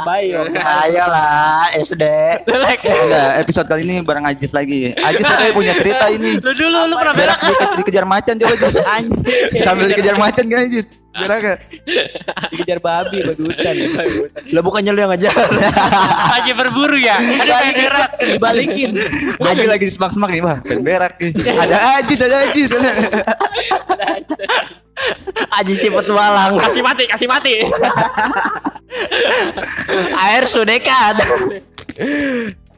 Bayi. 0.07 0.29
Ayolah 0.55 1.75
SD. 1.75 2.03
Lelek. 2.47 2.79
Enggak, 2.87 3.29
episode 3.43 3.67
kali 3.67 3.81
ini 3.83 3.95
bareng 3.99 4.25
Ajis 4.31 4.51
lagi. 4.55 4.95
Ajis 4.95 5.23
katanya 5.23 5.51
punya 5.51 5.73
cerita 5.75 6.05
ini. 6.07 6.39
Lu 6.39 6.51
dulu 6.55 6.79
lu 6.87 6.95
pernah 6.95 7.15
berak? 7.15 7.37
Berak 7.43 7.59
di, 7.75 7.83
dikejar 7.83 8.05
macan 8.07 8.35
coba 8.39 8.53
Ajis. 8.55 9.19
Sambil 9.67 9.85
dikejar 9.91 10.15
macan 10.15 10.45
kan 10.47 10.59
Ajis. 10.63 10.85
Berak 11.11 11.37
gak? 11.43 11.59
Dikejar 12.55 12.79
babi, 12.79 13.19
badutan. 13.19 13.75
Lah 14.55 14.61
bukannya 14.63 14.91
lu 14.95 14.99
yang 15.03 15.11
ngejar. 15.11 15.35
Lagi 16.31 16.51
berburu 16.55 16.95
ya? 16.95 17.19
Ada 17.19 17.51
pengen 17.51 17.75
berak. 17.75 18.11
Dibalikin. 18.23 18.89
Lagi 19.43 19.65
lagi 19.67 19.83
di 19.91 19.93
semak-semak 19.93 20.29
nih, 20.31 20.39
Wah, 20.39 20.57
pengen 20.63 20.83
berak 20.87 21.13
nih. 21.19 21.31
Ada 21.35 21.77
Ajis, 21.99 22.19
ada 22.23 22.37
Ajis. 22.47 22.69
Aji 25.59 25.73
si 25.75 25.87
petualang. 25.91 26.55
Kasih 26.61 26.83
mati, 26.85 27.03
kasih 27.09 27.27
mati. 27.27 27.59
Air 30.15 30.43
sudah 30.47 30.77
dekat. 30.77 31.15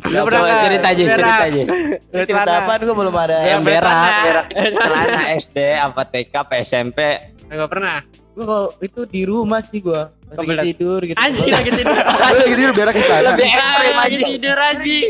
Lu 0.09 0.25
pernah 0.25 0.63
cerita 0.65 0.87
aja, 0.89 1.03
cerita 1.03 1.35
aja. 1.47 1.61
Cerita 2.09 2.51
apaan 2.63 2.81
gue 2.81 2.95
belum 2.95 3.13
ada. 3.13 3.37
Yang 3.45 3.61
berak 3.67 3.95
berak, 4.23 4.45
celana. 4.55 5.21
SD, 5.37 5.57
apa 5.77 6.01
TK, 6.07 6.33
apa 6.33 6.53
SMP. 6.63 6.99
Enggak 7.51 7.69
pernah. 7.69 8.22
Gue 8.33 8.43
kalau 8.43 8.67
itu 8.79 9.01
di 9.05 9.21
rumah 9.23 9.61
sih 9.61 9.77
gue. 9.77 10.01
Pas 10.25 10.35
lagi 10.35 10.49
Kebelet. 10.49 10.65
tidur 10.67 10.99
gitu. 11.03 11.17
Anjing 11.17 11.47
lagi 11.47 11.69
tidur. 11.71 11.93
Lu 12.03 12.33
lagi 12.33 12.55
tidur 12.55 12.71
berak 12.73 12.93
di 12.93 13.03
sana. 13.03 13.21
Lebih 13.29 13.45
ekstrim 13.47 13.93
Lagi 13.93 14.01
aja. 14.11 14.25
tidur 14.25 14.57
anjing. 14.59 15.07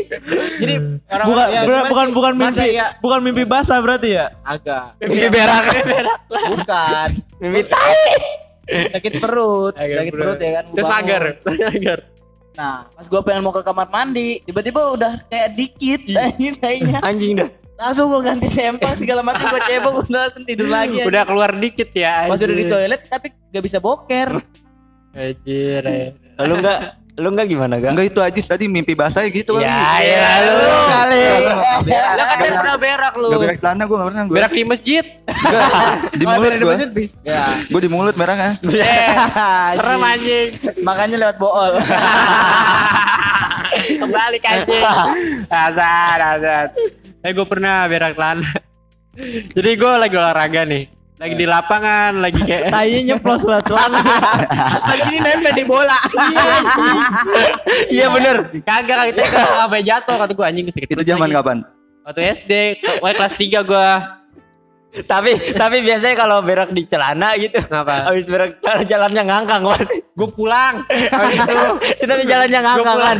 Jadi 0.54 0.74
Orang- 1.06 1.26
bukan 1.26 1.46
ya, 1.46 1.60
bukan 1.62 1.84
bukan, 1.86 2.06
bukan 2.12 2.32
mimpi 2.36 2.68
ya? 2.70 2.86
bukan 3.00 3.18
mimpi 3.22 3.42
basah 3.42 3.78
berarti 3.80 4.08
ya? 4.12 4.26
Agak. 4.42 4.84
Mimpi 5.00 5.28
berak. 5.28 5.62
Bukan. 6.28 7.08
Mimpi 7.40 7.60
tai. 7.64 8.20
Sakit 8.64 9.12
perut, 9.16 9.72
Agak 9.74 9.96
sakit 10.02 10.12
perut 10.14 10.38
ya 10.38 10.50
kan. 10.54 10.64
Terus 10.72 10.88
agar, 10.90 11.22
agar. 11.76 11.98
Nah, 12.54 12.86
pas 12.86 13.04
gue 13.04 13.20
pengen 13.20 13.42
mau 13.42 13.50
ke 13.50 13.60
kamar 13.60 13.88
mandi, 13.88 14.40
tiba-tiba 14.40 14.80
udah 14.90 15.12
kayak 15.26 15.52
dikit 15.52 16.00
anjing 16.22 16.54
kayaknya. 16.54 16.98
Anjing 17.00 17.32
dah. 17.34 17.48
Langsung 17.74 18.06
gue 18.06 18.22
ganti 18.22 18.46
sempak 18.46 18.94
segala 18.94 19.26
macam 19.26 19.50
gue 19.50 19.62
cebok 19.66 20.06
udah 20.06 20.20
langsung 20.30 20.46
tidur 20.46 20.70
lagi. 20.70 20.94
anjing. 20.94 21.06
Udah 21.10 21.22
keluar 21.26 21.50
dikit 21.52 21.90
ya. 21.90 22.30
Pas 22.30 22.38
udah 22.38 22.54
di 22.54 22.66
toilet 22.70 23.00
tapi 23.10 23.34
gak 23.50 23.64
bisa 23.66 23.78
boker. 23.82 24.38
Anjir. 25.10 25.82
ya. 25.82 26.06
Lu 26.42 26.54
enggak 26.58 26.78
lu 27.14 27.30
enggak 27.30 27.46
gimana, 27.46 27.78
Ga? 27.78 27.94
Enggak 27.94 28.06
itu 28.10 28.18
Ajis 28.18 28.46
tadi 28.46 28.66
mimpi 28.66 28.94
basah 28.94 29.22
gitu 29.26 29.54
kali. 29.54 29.66
Ya, 29.66 30.02
ya 30.02 30.30
lu 30.42 30.54
kali. 30.86 31.22
Lu 31.86 32.22
kan 32.26 32.38
pernah 32.38 32.78
berak 32.78 33.14
lu. 33.14 33.26
Enggak 33.26 33.42
berak 33.42 33.56
celana 33.58 33.82
gue 33.82 33.94
enggak 33.94 34.08
pernah 34.10 34.24
gue. 34.26 34.34
Berak 34.38 34.52
di 34.52 34.62
masjid. 34.66 35.04
di 36.14 36.24
mulut 36.26 36.52
gue. 36.54 36.74
Ya. 37.26 37.44
Gue 37.70 37.80
di 37.82 37.90
mulut 37.90 38.14
beraknya. 38.14 38.54
Eh, 38.70 39.14
Serem 39.74 40.02
anjing. 40.02 40.48
Makanya 40.82 41.16
lewat 41.26 41.36
bool. 41.38 41.72
Kembali 44.02 44.36
ke 44.38 44.46
anjing. 44.46 44.82
Azan, 45.66 46.18
azan. 46.22 46.68
Eh 47.24 47.32
gue 47.32 47.46
pernah 47.48 47.88
berak 47.88 48.20
celana. 48.20 48.44
Jadi 49.56 49.70
gue 49.80 49.92
lagi 49.96 50.12
olahraga 50.12 50.68
nih. 50.68 50.92
Lagi 51.16 51.34
di 51.40 51.46
lapangan, 51.48 52.20
lagi 52.20 52.36
kayak 52.44 52.68
Tainya 52.74 53.16
nyeplos 53.16 53.48
lah 53.48 53.64
celana. 53.64 54.02
Lagi 54.92 55.08
ini 55.08 55.18
nempel 55.24 55.56
di 55.56 55.64
bola. 55.64 55.96
Iya 57.88 58.12
bener. 58.12 58.52
kagak 58.60 59.08
kagak 59.08 59.14
TK 59.16 59.34
sampai 59.40 59.80
jatuh 59.80 60.16
kata 60.20 60.32
gue 60.36 60.44
anjing 60.44 60.66
sakit 60.68 60.88
Itu 60.92 61.00
zaman 61.00 61.32
kapan? 61.32 61.64
Waktu 62.04 62.20
SD, 62.44 62.52
wah, 63.00 63.16
kelas 63.16 63.40
3 63.40 63.64
gue. 63.64 63.90
Tapi 65.08 65.56
tapi 65.56 65.76
biasanya 65.80 66.14
kalau 66.14 66.44
berak 66.44 66.76
di 66.76 66.84
celana 66.84 67.40
gitu. 67.40 67.56
Kenapa? 67.56 68.12
Habis 68.12 68.28
berak 68.28 68.60
jalannya 68.84 69.22
ngangkang 69.24 69.62
pasti. 69.64 69.96
Gue 70.12 70.28
pulang. 70.28 70.84
Habis 70.92 71.40
itu 71.40 72.04
Tapi 72.04 72.22
jalannya 72.28 72.60
ngangkang 72.60 72.98
kan. 73.00 73.16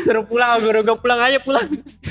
Suruh 0.00 0.22
pulang, 0.22 0.62
gue 0.62 0.78
gue 0.78 0.96
pulang 1.02 1.18
aja 1.18 1.42
pulang. 1.42 1.66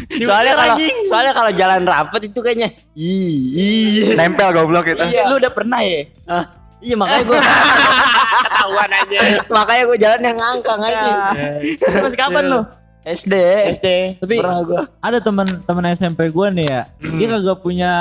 Soalnya 0.08 0.54
kalau 0.56 0.76
soalnya 1.06 1.34
kalau 1.36 1.52
jalan 1.52 1.82
rapet 1.84 2.22
itu 2.28 2.40
kayaknya 2.40 2.70
ih. 2.96 4.16
Nempel 4.16 4.50
goblok 4.52 4.88
itu. 4.88 5.04
Iya. 5.04 5.28
Lu 5.28 5.36
udah 5.36 5.52
pernah 5.52 5.80
ya? 5.84 6.08
Ah, 6.26 6.44
iya 6.80 6.96
makanya 6.96 7.24
gue 7.26 7.38
ketahuan 8.48 8.92
aja. 8.92 9.20
makanya 9.52 9.84
gue 9.84 9.98
jalan 10.00 10.22
yang 10.24 10.38
ngangkang 10.38 10.82
aja. 10.82 11.12
Itu 11.60 11.84
Masih 11.92 12.20
kapan 12.20 12.44
lu? 12.48 12.62
SD. 13.04 13.34
SD. 13.80 13.88
Tapi 14.20 14.36
Pernah 14.40 14.64
gue. 14.64 14.82
ada 15.00 15.20
teman 15.20 15.48
teman 15.64 15.86
SMP 15.92 16.28
gue 16.28 16.48
nih 16.54 16.68
ya. 16.68 16.82
Dia 17.00 17.28
kagak 17.30 17.60
punya 17.60 17.92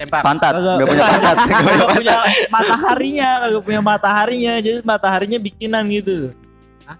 Tempak. 0.00 0.24
Pantat, 0.24 0.56
Kagak. 0.56 0.74
enggak 0.80 0.88
punya 0.88 1.04
pantat. 1.06 1.36
kagak 1.60 1.88
punya 1.92 2.16
mataharinya, 2.48 3.30
kagak 3.36 3.62
punya 3.68 3.80
mataharinya. 3.84 4.52
Jadi 4.58 4.78
mataharinya 4.80 5.38
bikinan 5.38 5.84
gitu. 5.92 6.32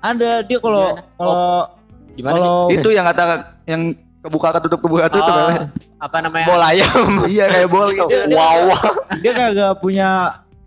Ada 0.04 0.44
dia 0.44 0.60
kalau 0.60 1.00
kalau 1.16 1.64
Gimana 2.12 2.36
kalau 2.36 2.68
itu 2.68 2.88
yang 2.92 3.08
kata 3.08 3.22
yang 3.64 3.96
kebuka 4.20 4.48
ketutup 4.56 4.78
kebuka 4.84 5.06
tutup 5.08 5.32
Oh, 5.32 5.48
kan? 5.48 5.66
apa 6.00 6.16
namanya? 6.20 6.46
Bola 6.46 6.66
ayam. 6.72 7.08
Iya 7.32 7.44
kayak 7.48 7.68
bol 7.68 7.88
gitu. 7.88 8.06
wow. 8.32 8.76
dia 9.20 9.32
kagak 9.32 9.72
punya 9.80 10.10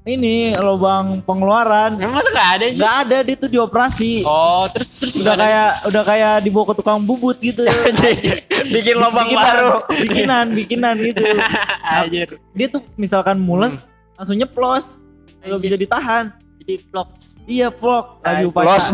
ini 0.03 0.51
lubang 0.59 1.23
pengeluaran. 1.23 1.95
Emang 1.95 2.19
masa 2.19 2.29
gak 2.35 2.49
ada? 2.59 2.65
anjing? 2.67 2.75
Nggak 2.75 2.95
ada 3.07 3.17
dia 3.23 3.35
tuh 3.39 3.49
dioperasi. 3.49 4.13
Oh, 4.27 4.67
terus 4.67 4.89
terus 4.99 5.13
Udah 5.23 5.35
kayak 5.39 5.69
udah 5.87 6.03
kayak 6.03 6.33
dibawa 6.43 6.65
ke 6.67 6.75
tukang 6.75 6.99
bubut 6.99 7.39
gitu. 7.39 7.63
Bikin 8.75 8.99
lubang 8.99 9.31
bikinan, 9.31 9.47
baru. 9.47 9.71
bikinan, 9.87 10.45
bikinan 10.51 10.95
gitu. 10.99 11.23
Anjir. 11.95 12.27
Dia 12.51 12.67
tuh 12.67 12.83
misalkan 12.99 13.39
mules 13.39 13.95
langsung 14.19 14.35
nyeplos. 14.35 14.99
Nggak 15.39 15.61
bisa 15.63 15.75
ditahan. 15.79 16.35
Jadi 16.63 16.79
vlog. 16.87 17.07
Iya, 17.43 17.67
vlog 17.75 18.23
lagi 18.23 18.47
Los. 18.47 18.87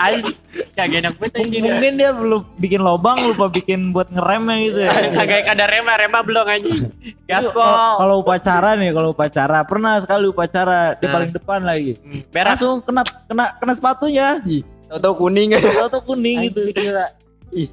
Anjir. 0.00 0.34
Kagak 0.72 0.98
enak 1.04 1.14
banget 1.20 1.44
anjir. 1.44 1.60
Mungkin 1.60 1.92
dia 2.00 2.10
belum 2.16 2.40
bikin 2.56 2.80
lobang 2.80 3.20
lupa 3.20 3.52
bikin 3.52 3.92
buat 3.92 4.08
ngeremnya 4.08 4.56
gitu 4.64 4.78
ya. 4.80 4.90
Kagak 5.20 5.44
ada 5.44 5.64
rema, 5.68 5.92
rema 6.00 6.24
belum 6.24 6.48
anjing. 6.48 6.88
Gaspol. 7.28 7.68
Kalau 8.00 8.24
upacara 8.24 8.80
nih, 8.80 8.96
kalau 8.96 9.12
upacara 9.12 9.60
pernah 9.68 10.00
sekali 10.00 10.24
upacara 10.32 10.96
di 10.96 11.04
Nah. 11.04 11.12
paling 11.12 11.30
depan 11.36 11.60
lagi. 11.60 11.92
Berak. 12.32 12.56
Langsung 12.56 12.80
kena 12.80 13.04
kena 13.28 13.44
kena 13.60 13.72
sepatunya. 13.76 14.28
Tahu-tahu 14.88 15.28
kuning. 15.28 15.52
Tuh 15.60 16.02
kuning 16.08 16.48
gitu. 16.48 16.64
Ih, 17.52 17.68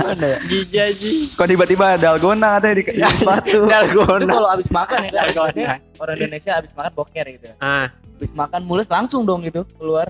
Mana 0.00 0.26
ya? 0.26 0.38
Jijaji. 0.42 1.12
Kok 1.32 1.46
tiba-tiba 1.46 1.86
dalgona 1.96 2.56
katanya 2.56 2.74
di, 2.74 2.84
di 2.88 3.02
sepatu. 3.12 3.58
Itu 3.58 3.66
Dalgona. 3.66 4.32
kalau 4.32 4.48
abis 4.50 4.68
makan 4.68 4.98
ya 4.98 5.10
kan 5.10 5.14
Dalgona. 5.20 5.46
biasanya 5.46 5.68
orang 5.96 6.14
Indonesia 6.16 6.52
abis 6.56 6.70
makan 6.72 6.92
boker 6.92 7.26
gitu. 7.28 7.46
Ah, 7.58 7.86
Abis 8.16 8.32
makan 8.32 8.60
mulus 8.62 8.86
langsung 8.86 9.22
dong 9.22 9.40
gitu 9.42 9.64
keluar. 9.74 10.08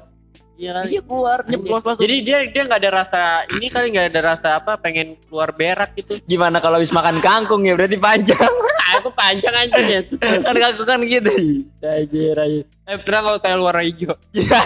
iya. 0.55 0.83
Iya 0.83 1.01
keluar 1.01 1.41
nyeplos 1.43 1.81
langsung. 1.81 2.03
Jadi 2.03 2.17
dia 2.21 2.39
dia 2.45 2.63
nggak 2.63 2.81
ada 2.81 2.91
rasa 2.95 3.21
ini 3.51 3.67
kali 3.67 3.87
nggak 3.91 4.07
ada 4.09 4.21
rasa 4.27 4.49
apa 4.57 4.77
pengen 4.77 5.17
keluar 5.25 5.51
berak 5.51 5.95
gitu. 5.95 6.21
Gimana 6.23 6.59
kalau 6.59 6.77
habis 6.77 6.91
makan 6.91 7.19
kangkung 7.19 7.63
ya 7.63 7.73
berarti 7.73 7.97
panjang. 7.97 8.53
Ah, 9.01 9.09
aku 9.09 9.17
panjang 9.17 9.55
aja 9.57 9.81
ya. 9.81 10.01
kan 10.45 10.55
kangkung 10.61 10.85
kan 10.85 11.01
gitu. 11.09 11.33
Anjir 11.81 12.37
anjir. 12.37 12.65
Eh 12.85 12.99
pernah 13.01 13.21
kalau 13.25 13.39
kayak 13.41 13.57
luar 13.57 13.81
hijau. 13.81 14.13
Ya, 14.37 14.61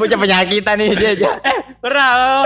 bocah 0.00 0.16
penyakitan 0.16 0.80
nih 0.80 0.88
dia 0.96 1.10
aja. 1.12 1.28
Pernah 1.84 2.08
lo. 2.18 2.36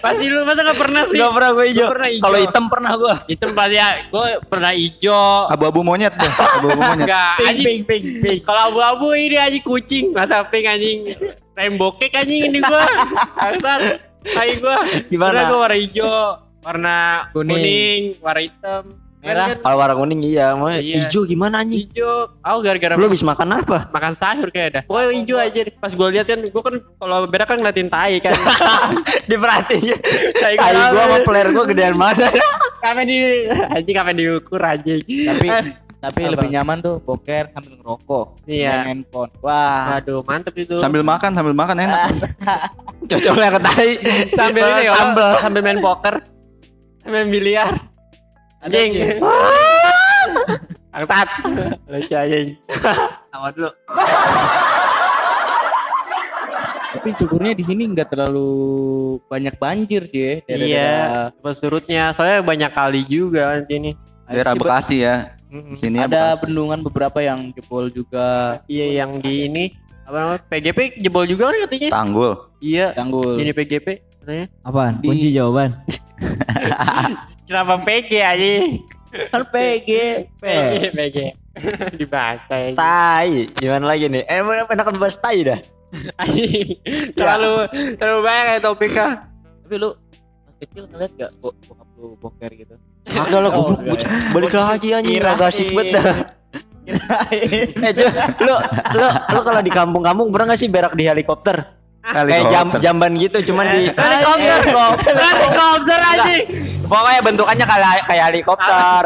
Pasti 0.00 0.24
lu 0.32 0.44
masa 0.48 0.64
nggak 0.64 0.80
pernah 0.80 1.02
sih? 1.08 1.20
Gak 1.20 1.32
pernah 1.36 1.50
gue 1.52 1.64
hijau. 1.68 1.84
Gua 1.88 1.92
pernah 1.92 2.08
hijau. 2.08 2.24
Kalau 2.24 2.38
hitam 2.40 2.64
pernah 2.72 2.92
gue. 2.96 3.14
Itu 3.32 3.44
pasti 3.52 3.76
ya, 3.76 3.88
gue 4.08 4.28
pernah 4.48 4.72
hijau. 4.72 5.28
Abu-abu 5.52 5.80
monyet 5.84 6.12
tuh. 6.16 6.32
Abu-abu 6.56 6.80
monyet. 6.80 7.04
Enggak, 7.04 7.32
ping 7.36 7.48
anjing. 7.48 7.64
ping 7.66 7.80
ping 7.84 8.04
ping. 8.24 8.38
Kalau 8.44 8.60
abu-abu 8.72 9.08
ini 9.12 9.36
anjing 9.36 9.64
kucing, 9.64 10.04
masa 10.16 10.40
pink 10.48 10.64
anjing. 10.68 11.10
Cake 11.56 12.16
anjing 12.16 12.40
ini 12.48 12.58
gua. 12.64 12.84
Bangsat. 13.36 13.80
Tai 14.24 14.50
gua. 14.60 14.78
Gimana? 15.08 15.30
Pernah 15.32 15.44
gua 15.48 15.58
warna 15.64 15.76
hijau, 15.76 16.12
warna 16.60 16.96
Kuning. 17.32 17.56
kuning, 17.56 18.00
warna 18.24 18.40
hitam. 18.40 19.07
Merah. 19.18 19.46
Kan, 19.48 19.58
Kalau 19.58 19.76
warna 19.76 19.94
kuning 19.94 20.20
iya, 20.22 20.54
mau 20.54 20.70
Iya. 20.70 21.02
hijau 21.02 21.22
gimana 21.22 21.60
anjing? 21.60 21.84
hijau. 21.84 22.30
Aku 22.38 22.58
gara-gara 22.62 22.94
Lu 22.94 23.04
habis 23.04 23.20
makan 23.20 23.48
apa? 23.56 23.90
makan 23.90 24.14
sayur 24.14 24.48
kayak 24.48 24.68
dah. 24.70 24.82
Pokoknya 24.84 25.10
hijau 25.12 25.36
aja. 25.36 25.60
deh. 25.60 25.74
Pas 25.74 25.92
gua 25.92 26.08
lihat 26.08 26.24
kan, 26.24 26.38
gua 26.44 26.62
kan 26.62 26.74
kalau 26.78 27.18
berak 27.26 27.46
kan 27.46 27.58
ngeliatin 27.58 27.88
tai 27.88 28.18
kan. 28.18 28.32
Diperhatiin. 29.30 29.98
Tai 30.34 30.54
Tai 30.54 30.72
gua 30.88 31.02
sama 31.04 31.16
player 31.22 31.48
gua 31.50 31.64
gedean 31.64 31.94
mana? 31.94 32.26
Kapan 32.84 33.04
di 33.04 33.18
anjing 33.50 33.90
kapan 33.92 34.14
diukur 34.14 34.60
anjing. 34.60 35.02
Tapi 35.02 35.48
tapi 35.98 36.20
Apa? 36.22 36.38
lebih 36.38 36.48
nyaman 36.54 36.78
tuh 36.78 37.02
boker 37.02 37.50
sambil 37.50 37.74
ngerokok. 37.74 38.26
Iya. 38.46 38.70
Main 38.70 39.02
handphone. 39.02 39.30
Wah. 39.42 39.98
Waduh, 39.98 40.22
mantep 40.22 40.54
itu. 40.56 40.78
Sambil 40.78 41.02
makan, 41.02 41.34
sambil 41.34 41.50
makan 41.52 41.74
enak. 41.76 41.98
Cocoknya 43.10 43.50
ke 43.50 43.60
tai. 43.60 43.90
sambil 44.30 44.62
ini 44.68 44.82
ya, 44.86 44.94
sambil 45.36 45.60
main 45.60 45.82
poker. 45.82 46.22
Main 47.02 47.26
biliar. 47.26 47.74
Anjing. 48.60 48.90
Bangsat. 50.90 51.28
Lucu 51.86 52.10
anjing. 52.12 52.48
Tawa 53.30 53.48
dulu. 53.50 53.70
Tapi 56.88 57.08
syukurnya 57.14 57.52
di 57.52 57.62
sini 57.62 57.86
nggak 57.86 58.08
terlalu 58.08 58.50
banyak 59.24 59.54
banjir 59.54 60.02
sih 60.04 60.18
ya. 60.18 60.32
daerah-daerah- 60.42 60.66
Iya, 60.66 61.38
pas 61.38 61.54
surutnya 61.54 62.02
soalnya 62.10 62.42
banyak 62.42 62.70
kali 62.72 63.00
juga 63.04 63.54
kan 63.54 63.62
sini. 63.64 63.90
Daerah 64.26 64.54
Bekasi 64.54 64.96
ya. 64.98 65.16
Mm-mm. 65.48 65.72
Sini 65.72 65.96
Ada 65.96 66.36
bendungan 66.36 66.82
beberapa 66.82 67.24
yang 67.24 67.48
jebol 67.50 67.88
juga 67.88 68.60
Iya 68.66 69.00
yang 69.00 69.16
di 69.16 69.48
ini 69.48 69.64
apa 70.04 70.16
namanya 70.18 70.40
PGP 70.44 70.78
jebol 70.98 71.24
juga 71.24 71.48
kan 71.48 71.56
katanya. 71.62 71.88
Tanggul. 71.94 72.32
Iya, 72.58 72.86
tanggul. 72.92 73.38
ini 73.38 73.52
PGP 73.52 73.86
katanya. 74.18 74.46
Apaan? 74.60 74.92
Di- 74.98 75.06
Kunci 75.06 75.28
jawaban. 75.30 75.70
Kenapa 77.48 77.80
PG 77.80 78.10
aja? 78.20 78.48
Kan 79.32 79.42
PG. 79.48 79.88
PG, 80.36 80.72
PG. 80.92 81.16
Dibaca 81.96 82.54
ya. 82.54 82.70
Tai. 82.76 83.32
Gimana 83.56 83.84
lagi 83.88 84.06
nih? 84.06 84.22
Eh, 84.22 84.44
mau 84.44 84.52
enakan 84.54 85.00
bahas 85.00 85.16
tai 85.16 85.42
dah. 85.42 85.58
Anjing. 86.20 86.76
terlalu 87.16 87.64
terlalu 87.96 88.20
banyak 88.20 88.44
kayak 88.46 88.62
topiknya. 88.62 89.06
Tapi 89.64 89.74
lu 89.74 89.90
pas 90.44 90.54
kecil 90.60 90.84
ngeliat 90.86 91.12
gak 91.16 91.30
bo 91.40 91.48
bokap 91.64 91.88
lu 91.96 92.08
boker 92.20 92.50
gitu? 92.52 92.74
Kagak 93.08 93.40
lah 93.40 93.48
Oh, 93.48 93.52
goblok. 93.64 93.80
enggak 93.80 93.92
bocah. 93.96 94.10
Balik 94.28 94.52
lagi 94.52 94.88
anjing 94.92 95.16
agak 95.18 95.48
asik 95.48 95.68
banget 95.72 95.88
dah. 95.96 96.06
Eh, 96.88 97.92
lu 98.40 98.54
lu 98.92 99.06
lu 99.08 99.40
kalau 99.40 99.60
di 99.60 99.68
kampung-kampung 99.68 100.28
pernah 100.28 100.52
gak 100.52 100.60
sih 100.60 100.68
berak 100.68 100.92
di 100.92 101.04
helikopter? 101.04 101.77
Kayak 102.08 102.44
jam 102.48 102.66
jamban 102.78 103.12
gitu 103.14 103.38
cuman 103.52 103.66
di 103.68 103.82
Helikopter. 103.92 104.60
Helikopter 105.20 105.98
anjing. 106.00 106.42
Pokoknya 106.84 107.20
bentukannya 107.20 107.64
kayak 107.64 107.92
kayak 108.04 108.24
helikopter. 108.26 109.02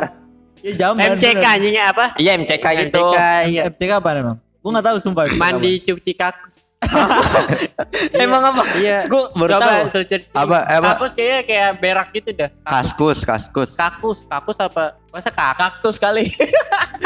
Iya 0.62 0.72
jamban. 0.78 1.18
MCK 1.18 1.44
anjingnya 1.44 1.84
apa? 1.90 2.04
Iya 2.14 2.30
MCK 2.38 2.64
gitu. 2.86 3.02
MCK 3.04 3.18
iya. 3.50 3.62
MCK 3.66 3.90
apa 3.98 4.08
emang? 4.14 4.38
Gue 4.62 4.70
nggak 4.70 4.86
tahu 4.86 4.96
sumpah. 5.02 5.26
Mandi 5.34 5.82
cuci 5.82 6.14
kakus. 6.14 6.78
Emang 8.14 8.42
apa? 8.44 8.62
Iya. 8.78 9.10
Gua 9.10 9.26
baru 9.32 9.58
Coba 9.58 9.66
tahu. 9.66 9.84
search- 9.90 10.30
Apa, 10.30 10.58
apa? 10.62 10.88
Kakus 10.94 11.12
kayaknya 11.12 11.40
kayak 11.42 11.70
berak 11.78 12.08
gitu 12.12 12.30
dah. 12.30 12.50
Kaskus, 12.62 13.26
kaskus. 13.26 13.74
Kakus, 13.74 14.22
kakus 14.22 14.58
apa? 14.62 14.94
Masa 15.10 15.34
kakak? 15.34 15.56
Kaktus 15.58 15.98
kali. 15.98 16.30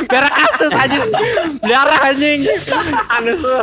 berak 0.04 0.28
kaktus 0.28 0.68
anjing. 0.70 1.00
Darah 1.64 2.00
anjing. 2.04 2.40
Anus 3.08 3.40
lu. 3.40 3.60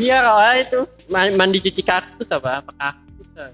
Iya 0.00 0.16
kalau 0.18 0.42
itu 0.56 0.80
Ma- 1.06 1.34
mandi 1.36 1.58
cuci 1.60 1.82
kaktus 1.82 2.28
apa? 2.30 2.64
Apa 2.64 2.72
kaktus? 2.72 3.28
ah? 3.36 3.52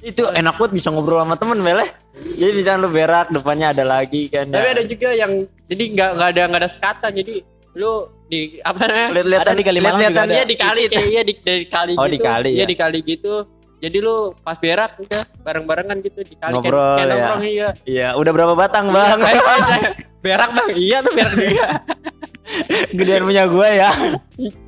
Itu 0.00 0.22
enak 0.26 0.54
banget 0.56 0.72
bisa 0.74 0.88
ngobrol 0.88 1.20
sama 1.20 1.36
temen 1.36 1.60
Mele. 1.60 1.86
Jadi 2.16 2.52
bisa 2.54 2.74
lu 2.74 2.88
berak 2.88 3.28
depannya 3.28 3.76
ada 3.76 3.84
lagi 3.84 4.26
kan. 4.26 4.48
Tapi 4.48 4.68
ada 4.70 4.82
juga 4.82 5.12
yang 5.12 5.32
jadi 5.66 5.84
nggak 5.92 6.10
nggak 6.16 6.28
ada 6.30 6.42
nggak 6.46 6.60
ada 6.62 6.70
sekatan 6.70 7.10
jadi 7.12 7.34
lu 7.76 7.92
di 8.26 8.56
apa 8.58 8.82
namanya? 8.82 9.08
lihat-lihatan 9.12 9.52
di 9.52 9.64
Kalimalang 9.64 10.00
lihat-lihatan 10.00 10.14
juga 10.16 10.24
ada. 10.24 10.34
Iya 10.34 10.44
di 10.44 10.56
kali 10.56 10.80
kayak 10.88 11.06
iya 11.06 11.22
di 11.22 11.32
dari 11.36 11.64
kali 11.66 11.92
Oh, 11.92 12.02
gitu. 12.02 12.12
di 12.12 12.18
kali, 12.18 12.50
Iya 12.50 12.58
ya. 12.58 12.66
di 12.66 12.76
kali 12.76 12.98
gitu. 13.04 13.34
Jadi 13.76 13.98
lu 14.00 14.32
pas 14.40 14.56
berak 14.56 14.96
udah 14.96 15.22
bareng-barengan 15.44 16.00
gitu 16.00 16.24
di 16.24 16.32
kali 16.32 16.48
kayak- 16.48 16.64
Ngobrol, 16.64 16.96
kayak 16.96 17.06
ya. 17.06 17.12
nongkrong 17.12 17.42
iya. 17.44 17.68
Iya, 17.84 18.08
udah 18.16 18.32
berapa 18.32 18.54
batang, 18.56 18.88
Bang? 18.88 19.20
berak 20.24 20.50
bang, 20.50 20.68
iya 20.74 20.96
tuh 21.04 21.12
berak 21.12 21.34
juga. 21.34 21.68
Gedean 22.90 23.22
punya 23.22 23.44
gua 23.44 23.68
ya. 23.68 23.90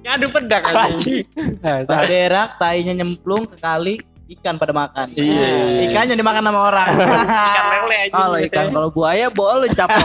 Ngadu 0.05 0.27
pedang 0.29 0.63
anjing. 0.63 1.25
Pas 1.63 2.05
berak, 2.05 2.49
tainya 2.59 2.93
nyemplung 2.93 3.49
ke 3.49 3.57
kali, 3.57 3.97
ikan 4.29 4.61
pada 4.61 4.77
makan. 4.77 5.09
Iya. 5.17 5.89
Ikannya 5.89 6.15
dimakan 6.15 6.45
sama 6.45 6.61
orang. 6.69 6.89
Ikan 6.93 7.65
lele 7.73 7.97
anjing. 7.97 8.13
Kalau 8.13 8.39
ikan 8.45 8.67
kalau 8.69 8.89
buaya 8.93 9.27
boleh 9.33 9.71
capok. 9.73 10.05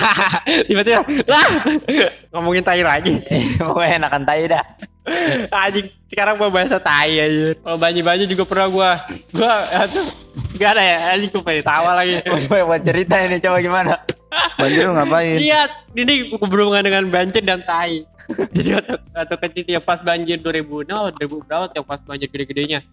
tiba-tiba 0.70 1.02
lah 1.26 1.46
ngomongin 2.30 2.62
tai 2.62 2.80
lagi. 2.80 3.18
Pokoknya 3.58 4.06
enakan 4.06 4.22
tai 4.22 4.46
dah. 4.46 4.64
Anjing 5.50 5.88
sekarang 6.10 6.34
gua 6.38 6.50
bahasa 6.50 6.76
tai 6.78 7.18
aja. 7.18 7.54
Kalau 7.58 7.78
banyu-banyu 7.78 8.24
juga 8.26 8.44
pernah 8.46 8.68
gua 8.70 8.90
gua 9.34 9.52
aduh 9.74 10.08
Gak 10.60 10.76
ada 10.76 10.82
ya, 10.82 10.98
anjing 11.14 11.30
gua 11.30 11.42
pengen 11.46 11.64
tawa 11.64 11.90
lagi. 11.96 12.14
Gue 12.50 12.60
mau 12.66 12.78
cerita 12.82 13.14
ini 13.22 13.38
coba 13.38 13.58
gimana? 13.62 13.92
Banjir 14.58 14.82
lu 14.86 14.92
ngapain? 14.94 15.38
Lihat, 15.38 15.70
ini 15.94 16.14
berhubungan 16.36 16.82
dengan 16.82 17.04
banjir 17.10 17.42
dan 17.42 17.62
tai. 17.62 18.06
Jadi 18.30 18.78
waktu, 18.78 18.94
waktu 19.10 19.36
kecil 19.46 19.62
tiap 19.66 19.84
pas 19.86 19.98
banjir 20.02 20.38
2000, 20.38 20.86
no 20.86 21.10
2000 21.10 21.46
berapa 21.46 21.66
tiap 21.70 21.86
pas 21.86 22.00
banjir 22.02 22.28
gede-gedenya. 22.30 22.84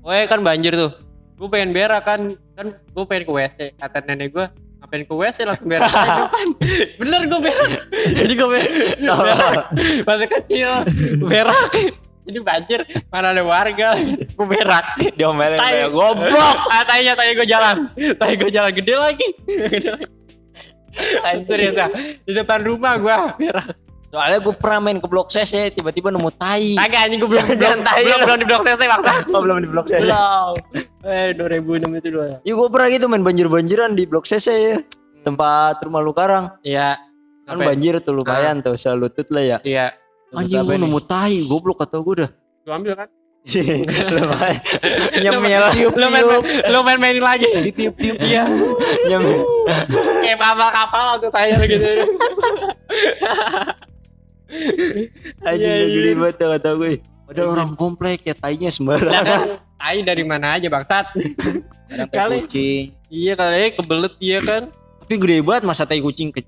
Oh 0.00 0.12
kan 0.12 0.40
banjir 0.40 0.72
tuh. 0.72 0.92
Gue 1.36 1.48
pengen 1.48 1.72
berak 1.72 2.04
kan, 2.04 2.36
kan 2.56 2.66
gue 2.72 3.04
pengen 3.04 3.24
ke 3.28 3.32
WC. 3.32 3.58
Kata 3.76 3.98
nenek 4.04 4.28
gue, 4.32 4.46
ngapain 4.90 5.06
ke 5.06 5.14
WC 5.14 5.38
langsung 5.46 5.70
berak 5.70 5.86
depan. 5.86 6.46
Bener 6.98 7.20
gue 7.30 7.40
berak. 7.46 7.70
Jadi 7.94 8.32
gue 8.34 8.48
berak. 8.50 8.66
berak. 8.98 9.66
Masa 10.02 10.24
kecil 10.26 10.70
berak. 11.22 11.70
Jadi 12.26 12.38
banjir, 12.42 12.80
mana 13.06 13.30
ada 13.30 13.42
warga. 13.46 13.94
Gue 14.34 14.46
berak. 14.50 14.98
Diomelin 15.14 15.62
Tai. 15.62 15.86
goblok. 15.94 16.56
Ah, 16.74 16.82
tainya, 16.82 17.14
tai 17.14 17.38
gue 17.38 17.46
jalan. 17.46 17.86
Tai 18.18 18.32
gue 18.34 18.50
jalan 18.50 18.70
gede 18.74 18.94
lagi. 18.98 19.28
Gede 19.46 19.88
lagi. 19.94 20.06
Serius 21.46 21.78
ah. 21.78 21.86
Di 22.26 22.34
depan 22.34 22.66
rumah 22.66 22.98
gua 22.98 23.38
berak. 23.38 23.78
Soalnya 24.10 24.38
gue 24.42 24.54
pernah 24.58 24.78
main 24.82 24.98
ke 24.98 25.06
blok 25.06 25.30
C 25.30 25.46
ya, 25.46 25.70
tiba-tiba 25.70 26.10
nemu 26.10 26.30
tai. 26.34 26.74
Kagak 26.74 27.00
anjing 27.06 27.22
gua 27.22 27.30
belum 27.30 27.46
Jangan 27.54 27.80
tai 27.86 28.02
belum, 28.02 28.18
lu. 28.18 28.24
belum 28.26 28.38
di 28.42 28.46
blok 28.50 28.62
CC 28.66 28.80
bangsa. 28.90 29.12
Oh, 29.38 29.40
belum 29.46 29.56
di 29.62 29.68
blok 29.70 29.86
C. 29.86 29.92
Belum. 30.02 30.54
Eh 31.06 31.30
2006 31.38 32.00
itu 32.02 32.08
dua. 32.10 32.42
Iya 32.42 32.52
gue 32.58 32.68
pernah 32.74 32.88
gitu 32.90 33.06
main 33.06 33.22
banjir-banjiran 33.22 33.90
di 33.94 34.04
blok 34.10 34.26
CC 34.26 34.46
ya. 34.50 34.76
Tempat 35.22 35.78
rumah 35.86 36.02
lu 36.02 36.10
karang. 36.10 36.50
Iya. 36.66 36.98
Kan 37.46 37.54
Apa 37.54 37.62
ya? 37.62 37.66
banjir 37.70 37.94
tuh 38.02 38.14
lumayan 38.18 38.58
tuh, 38.66 38.74
selutut 38.74 39.30
lah 39.30 39.44
ya. 39.46 39.58
Iya. 39.62 39.94
Anjing 40.34 40.66
gue 40.66 40.76
nemu 40.82 41.00
tai, 41.06 41.46
goblok 41.46 41.86
kata 41.86 42.02
gue 42.02 42.14
dah. 42.26 42.30
Lu 42.66 42.70
ambil 42.74 42.94
kan? 42.98 43.08
Lumayan. 44.20 44.60
Nyemil. 45.22 45.62
Lu 45.96 46.06
main 46.10 46.24
lu 46.66 46.78
main 46.82 46.98
mainin 46.98 47.22
lagi. 47.22 47.46
Ditiup-tiup. 47.46 48.18
Iya. 48.18 48.42
Nyemil. 49.06 49.38
Kayak 50.26 50.38
kapal-kapal 50.42 51.06
tuh 51.22 51.30
kayak 51.30 51.62
gitu. 51.64 51.86
Anjing 55.40 55.60
Iya, 55.60 55.72
iya. 55.76 55.86
geli 55.88 56.12
banget 56.14 56.34
tuh 56.36 56.48
kata 56.50 56.70
gue. 56.74 56.92
Padahal 57.24 57.48
orang 57.52 57.70
komplek 57.74 58.18
ya 58.22 58.34
tainya 58.34 58.68
sembarangan. 58.68 59.62
tai 59.76 60.02
dari 60.02 60.22
mana 60.22 60.58
aja 60.58 60.66
bangsat. 60.66 61.14
Kali. 62.10 62.42
kucing. 62.42 62.84
Iya 63.06 63.32
kali 63.34 63.72
kebelet 63.72 64.14
dia 64.16 64.38
kan. 64.40 64.62
Tapi 65.00 65.14
gede 65.16 65.38
banget 65.40 65.62
masa 65.64 65.82
tai 65.82 65.98
kucing 65.98 66.30
ke 66.30 66.42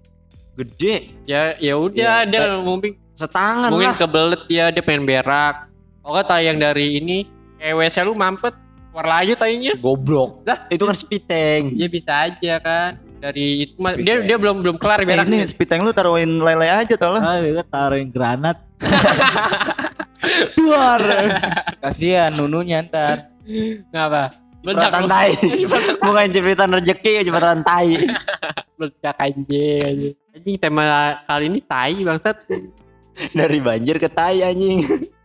gede 0.52 1.10
Ya 1.24 1.56
ya 1.56 1.74
udah 1.74 1.94
Iya, 1.94 2.14
dia 2.24 2.40
mungkin 2.58 2.94
setangan 3.12 3.70
mungkin 3.70 3.90
lah. 3.90 3.96
kebelet 3.96 4.42
dia 4.46 4.64
dia 4.68 4.82
pengen 4.82 5.02
berak. 5.02 5.66
Oh 6.02 6.18
tai 6.18 6.46
yang 6.46 6.58
dari 6.58 6.98
ini 6.98 7.26
kayak 7.56 7.78
WC 7.78 7.96
lu 8.02 8.12
mampet 8.12 8.54
keluar 8.90 9.06
lagi 9.08 9.32
tainya 9.34 9.72
Goblok. 9.78 10.42
Lah. 10.42 10.66
itu 10.68 10.82
kan 10.82 10.94
speed 10.94 11.22
tank. 11.24 11.64
dia 11.72 11.88
bisa 11.88 12.12
aja 12.26 12.54
kan 12.58 12.98
dari 13.22 13.70
itu 13.70 13.78
dia 14.02 14.18
dia 14.18 14.34
belum 14.34 14.58
belum 14.58 14.76
kelar 14.82 14.98
Eh, 14.98 15.06
beraknya 15.06 15.36
ini 15.38 15.46
speed 15.46 15.70
tank 15.70 15.86
lu 15.86 15.94
taruhin 15.94 16.42
lele 16.42 16.66
aja 16.66 16.98
tau 16.98 17.14
lah. 17.14 17.22
Ah, 17.22 17.38
gue 17.38 17.64
taruhin 17.70 18.10
granat. 18.10 18.58
Keluar. 20.54 21.00
Kasihan 21.78 22.34
nununya 22.34 22.82
ntar. 22.82 23.30
Kenapa? 23.90 24.34
Jepretan 24.62 25.06
tai. 25.12 25.34
Bukan 25.98 26.26
jepretan 26.30 26.70
rezeki, 26.70 27.22
jepretan 27.22 27.62
tai. 27.62 27.94
Meledak 28.78 29.16
anjing 29.18 29.80
anjing. 29.82 30.14
Anjing 30.34 30.54
tema 30.58 30.82
kali 31.22 31.46
ini 31.46 31.60
tai 31.62 31.94
bangsat. 32.02 32.36
Dari 33.30 33.58
banjir 33.62 34.02
ke 34.02 34.10
tai 34.10 34.42
anjing. 34.42 34.82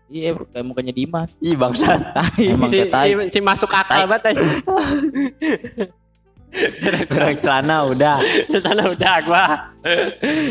Iya, 0.08 0.38
kayak 0.40 0.66
mukanya 0.66 0.94
Dimas. 0.94 1.36
Ih 1.42 1.58
bangsat. 1.58 2.14
Emang 2.38 2.70
Si, 2.70 2.78
tai. 2.88 3.14
si, 3.28 3.38
si 3.38 3.40
masuk 3.42 3.74
akal 3.74 4.06
banget 4.06 4.38
anjing. 4.38 4.54
Berak 7.08 7.36
celana 7.42 7.86
udah. 7.86 8.18
Sana 8.50 8.84
udah 8.90 9.16
gua. 9.24 9.46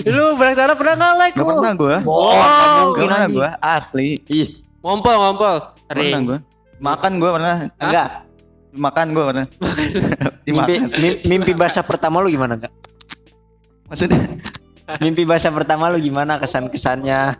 Lu 0.06 0.38
berak 0.38 0.54
celana 0.54 0.74
pernah 0.74 0.94
nggak 0.94 1.14
like 1.18 1.34
Gak 1.34 1.44
pernah. 1.44 2.00
Oh, 2.06 2.32
Gak 2.32 2.74
mungkin 2.80 3.08
pernah 3.10 3.26
gue. 3.28 3.50
Asli. 3.58 4.08
Ih, 4.30 4.48
Ngompol 4.80 5.14
ngompol. 5.18 5.56
Pernah 5.86 6.20
gue. 6.22 6.38
Makan 6.78 7.12
gue 7.18 7.30
pernah. 7.34 7.54
enggak. 7.76 8.08
Makan 8.76 9.06
gue 9.10 9.24
pernah. 9.24 9.46
Mimpi, 10.46 10.74
mimpi 11.24 11.52
basah 11.52 11.82
pertama 11.82 12.20
lu 12.20 12.28
gimana 12.28 12.54
enggak? 12.54 12.72
Maksudnya 13.86 14.18
Mimpi 15.02 15.26
basah 15.26 15.50
pertama 15.50 15.90
lu 15.90 15.98
gimana 15.98 16.38
kesan-kesannya? 16.38 17.34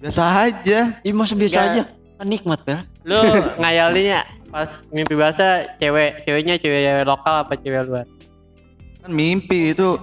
biasa 0.00 0.22
aja. 0.48 0.96
Ih, 1.04 1.12
masa 1.12 1.34
biasa 1.36 1.58
Enggak. 1.60 1.72
aja. 1.74 1.82
Nikmat 2.20 2.60
kan? 2.64 2.78
Lu 3.04 3.16
ngayalinnya 3.58 4.24
pas 4.50 4.68
mimpi 4.90 5.14
bahasa 5.14 5.46
cewek 5.78 6.26
ceweknya 6.26 6.54
cewek 6.58 7.06
lokal 7.06 7.46
apa 7.46 7.54
cewek 7.54 7.86
luar? 7.86 8.06
Kan 9.00 9.10
mimpi 9.10 9.72
itu. 9.72 9.96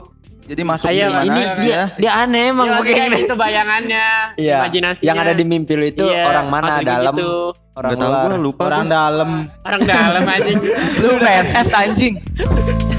Jadi 0.48 0.64
masuk 0.64 0.88
Iya, 0.88 1.06
di 1.06 1.12
mana 1.12 1.24
Ini 1.28 1.42
aja. 1.44 1.56
dia 1.60 1.82
dia 2.00 2.12
aneh 2.24 2.56
emang 2.56 2.72
maksudnya 2.72 2.88
kayak 2.88 3.10
begini. 3.12 3.24
gitu 3.28 3.36
bayangannya, 3.36 4.06
Iya. 4.48 4.58
imajinasinya. 4.64 5.08
Yang 5.12 5.18
ada 5.20 5.34
di 5.36 5.44
mimpi 5.44 5.74
lu 5.76 5.86
itu 5.86 6.06
Iya, 6.08 6.24
orang 6.24 6.48
mana 6.48 6.68
dalam, 6.80 7.14
gitu. 7.14 7.32
orang 7.76 7.92
Gak 7.92 8.10
gue 8.24 8.36
lupa 8.40 8.64
Orang 8.66 8.88
dalam. 8.88 9.30
Orang 9.68 9.82
dalam 9.84 10.24
anjing. 10.24 10.60
Lu 11.04 11.12
PNS 11.20 11.70
anjing. 11.76 12.16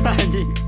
Anjing. 0.05 0.49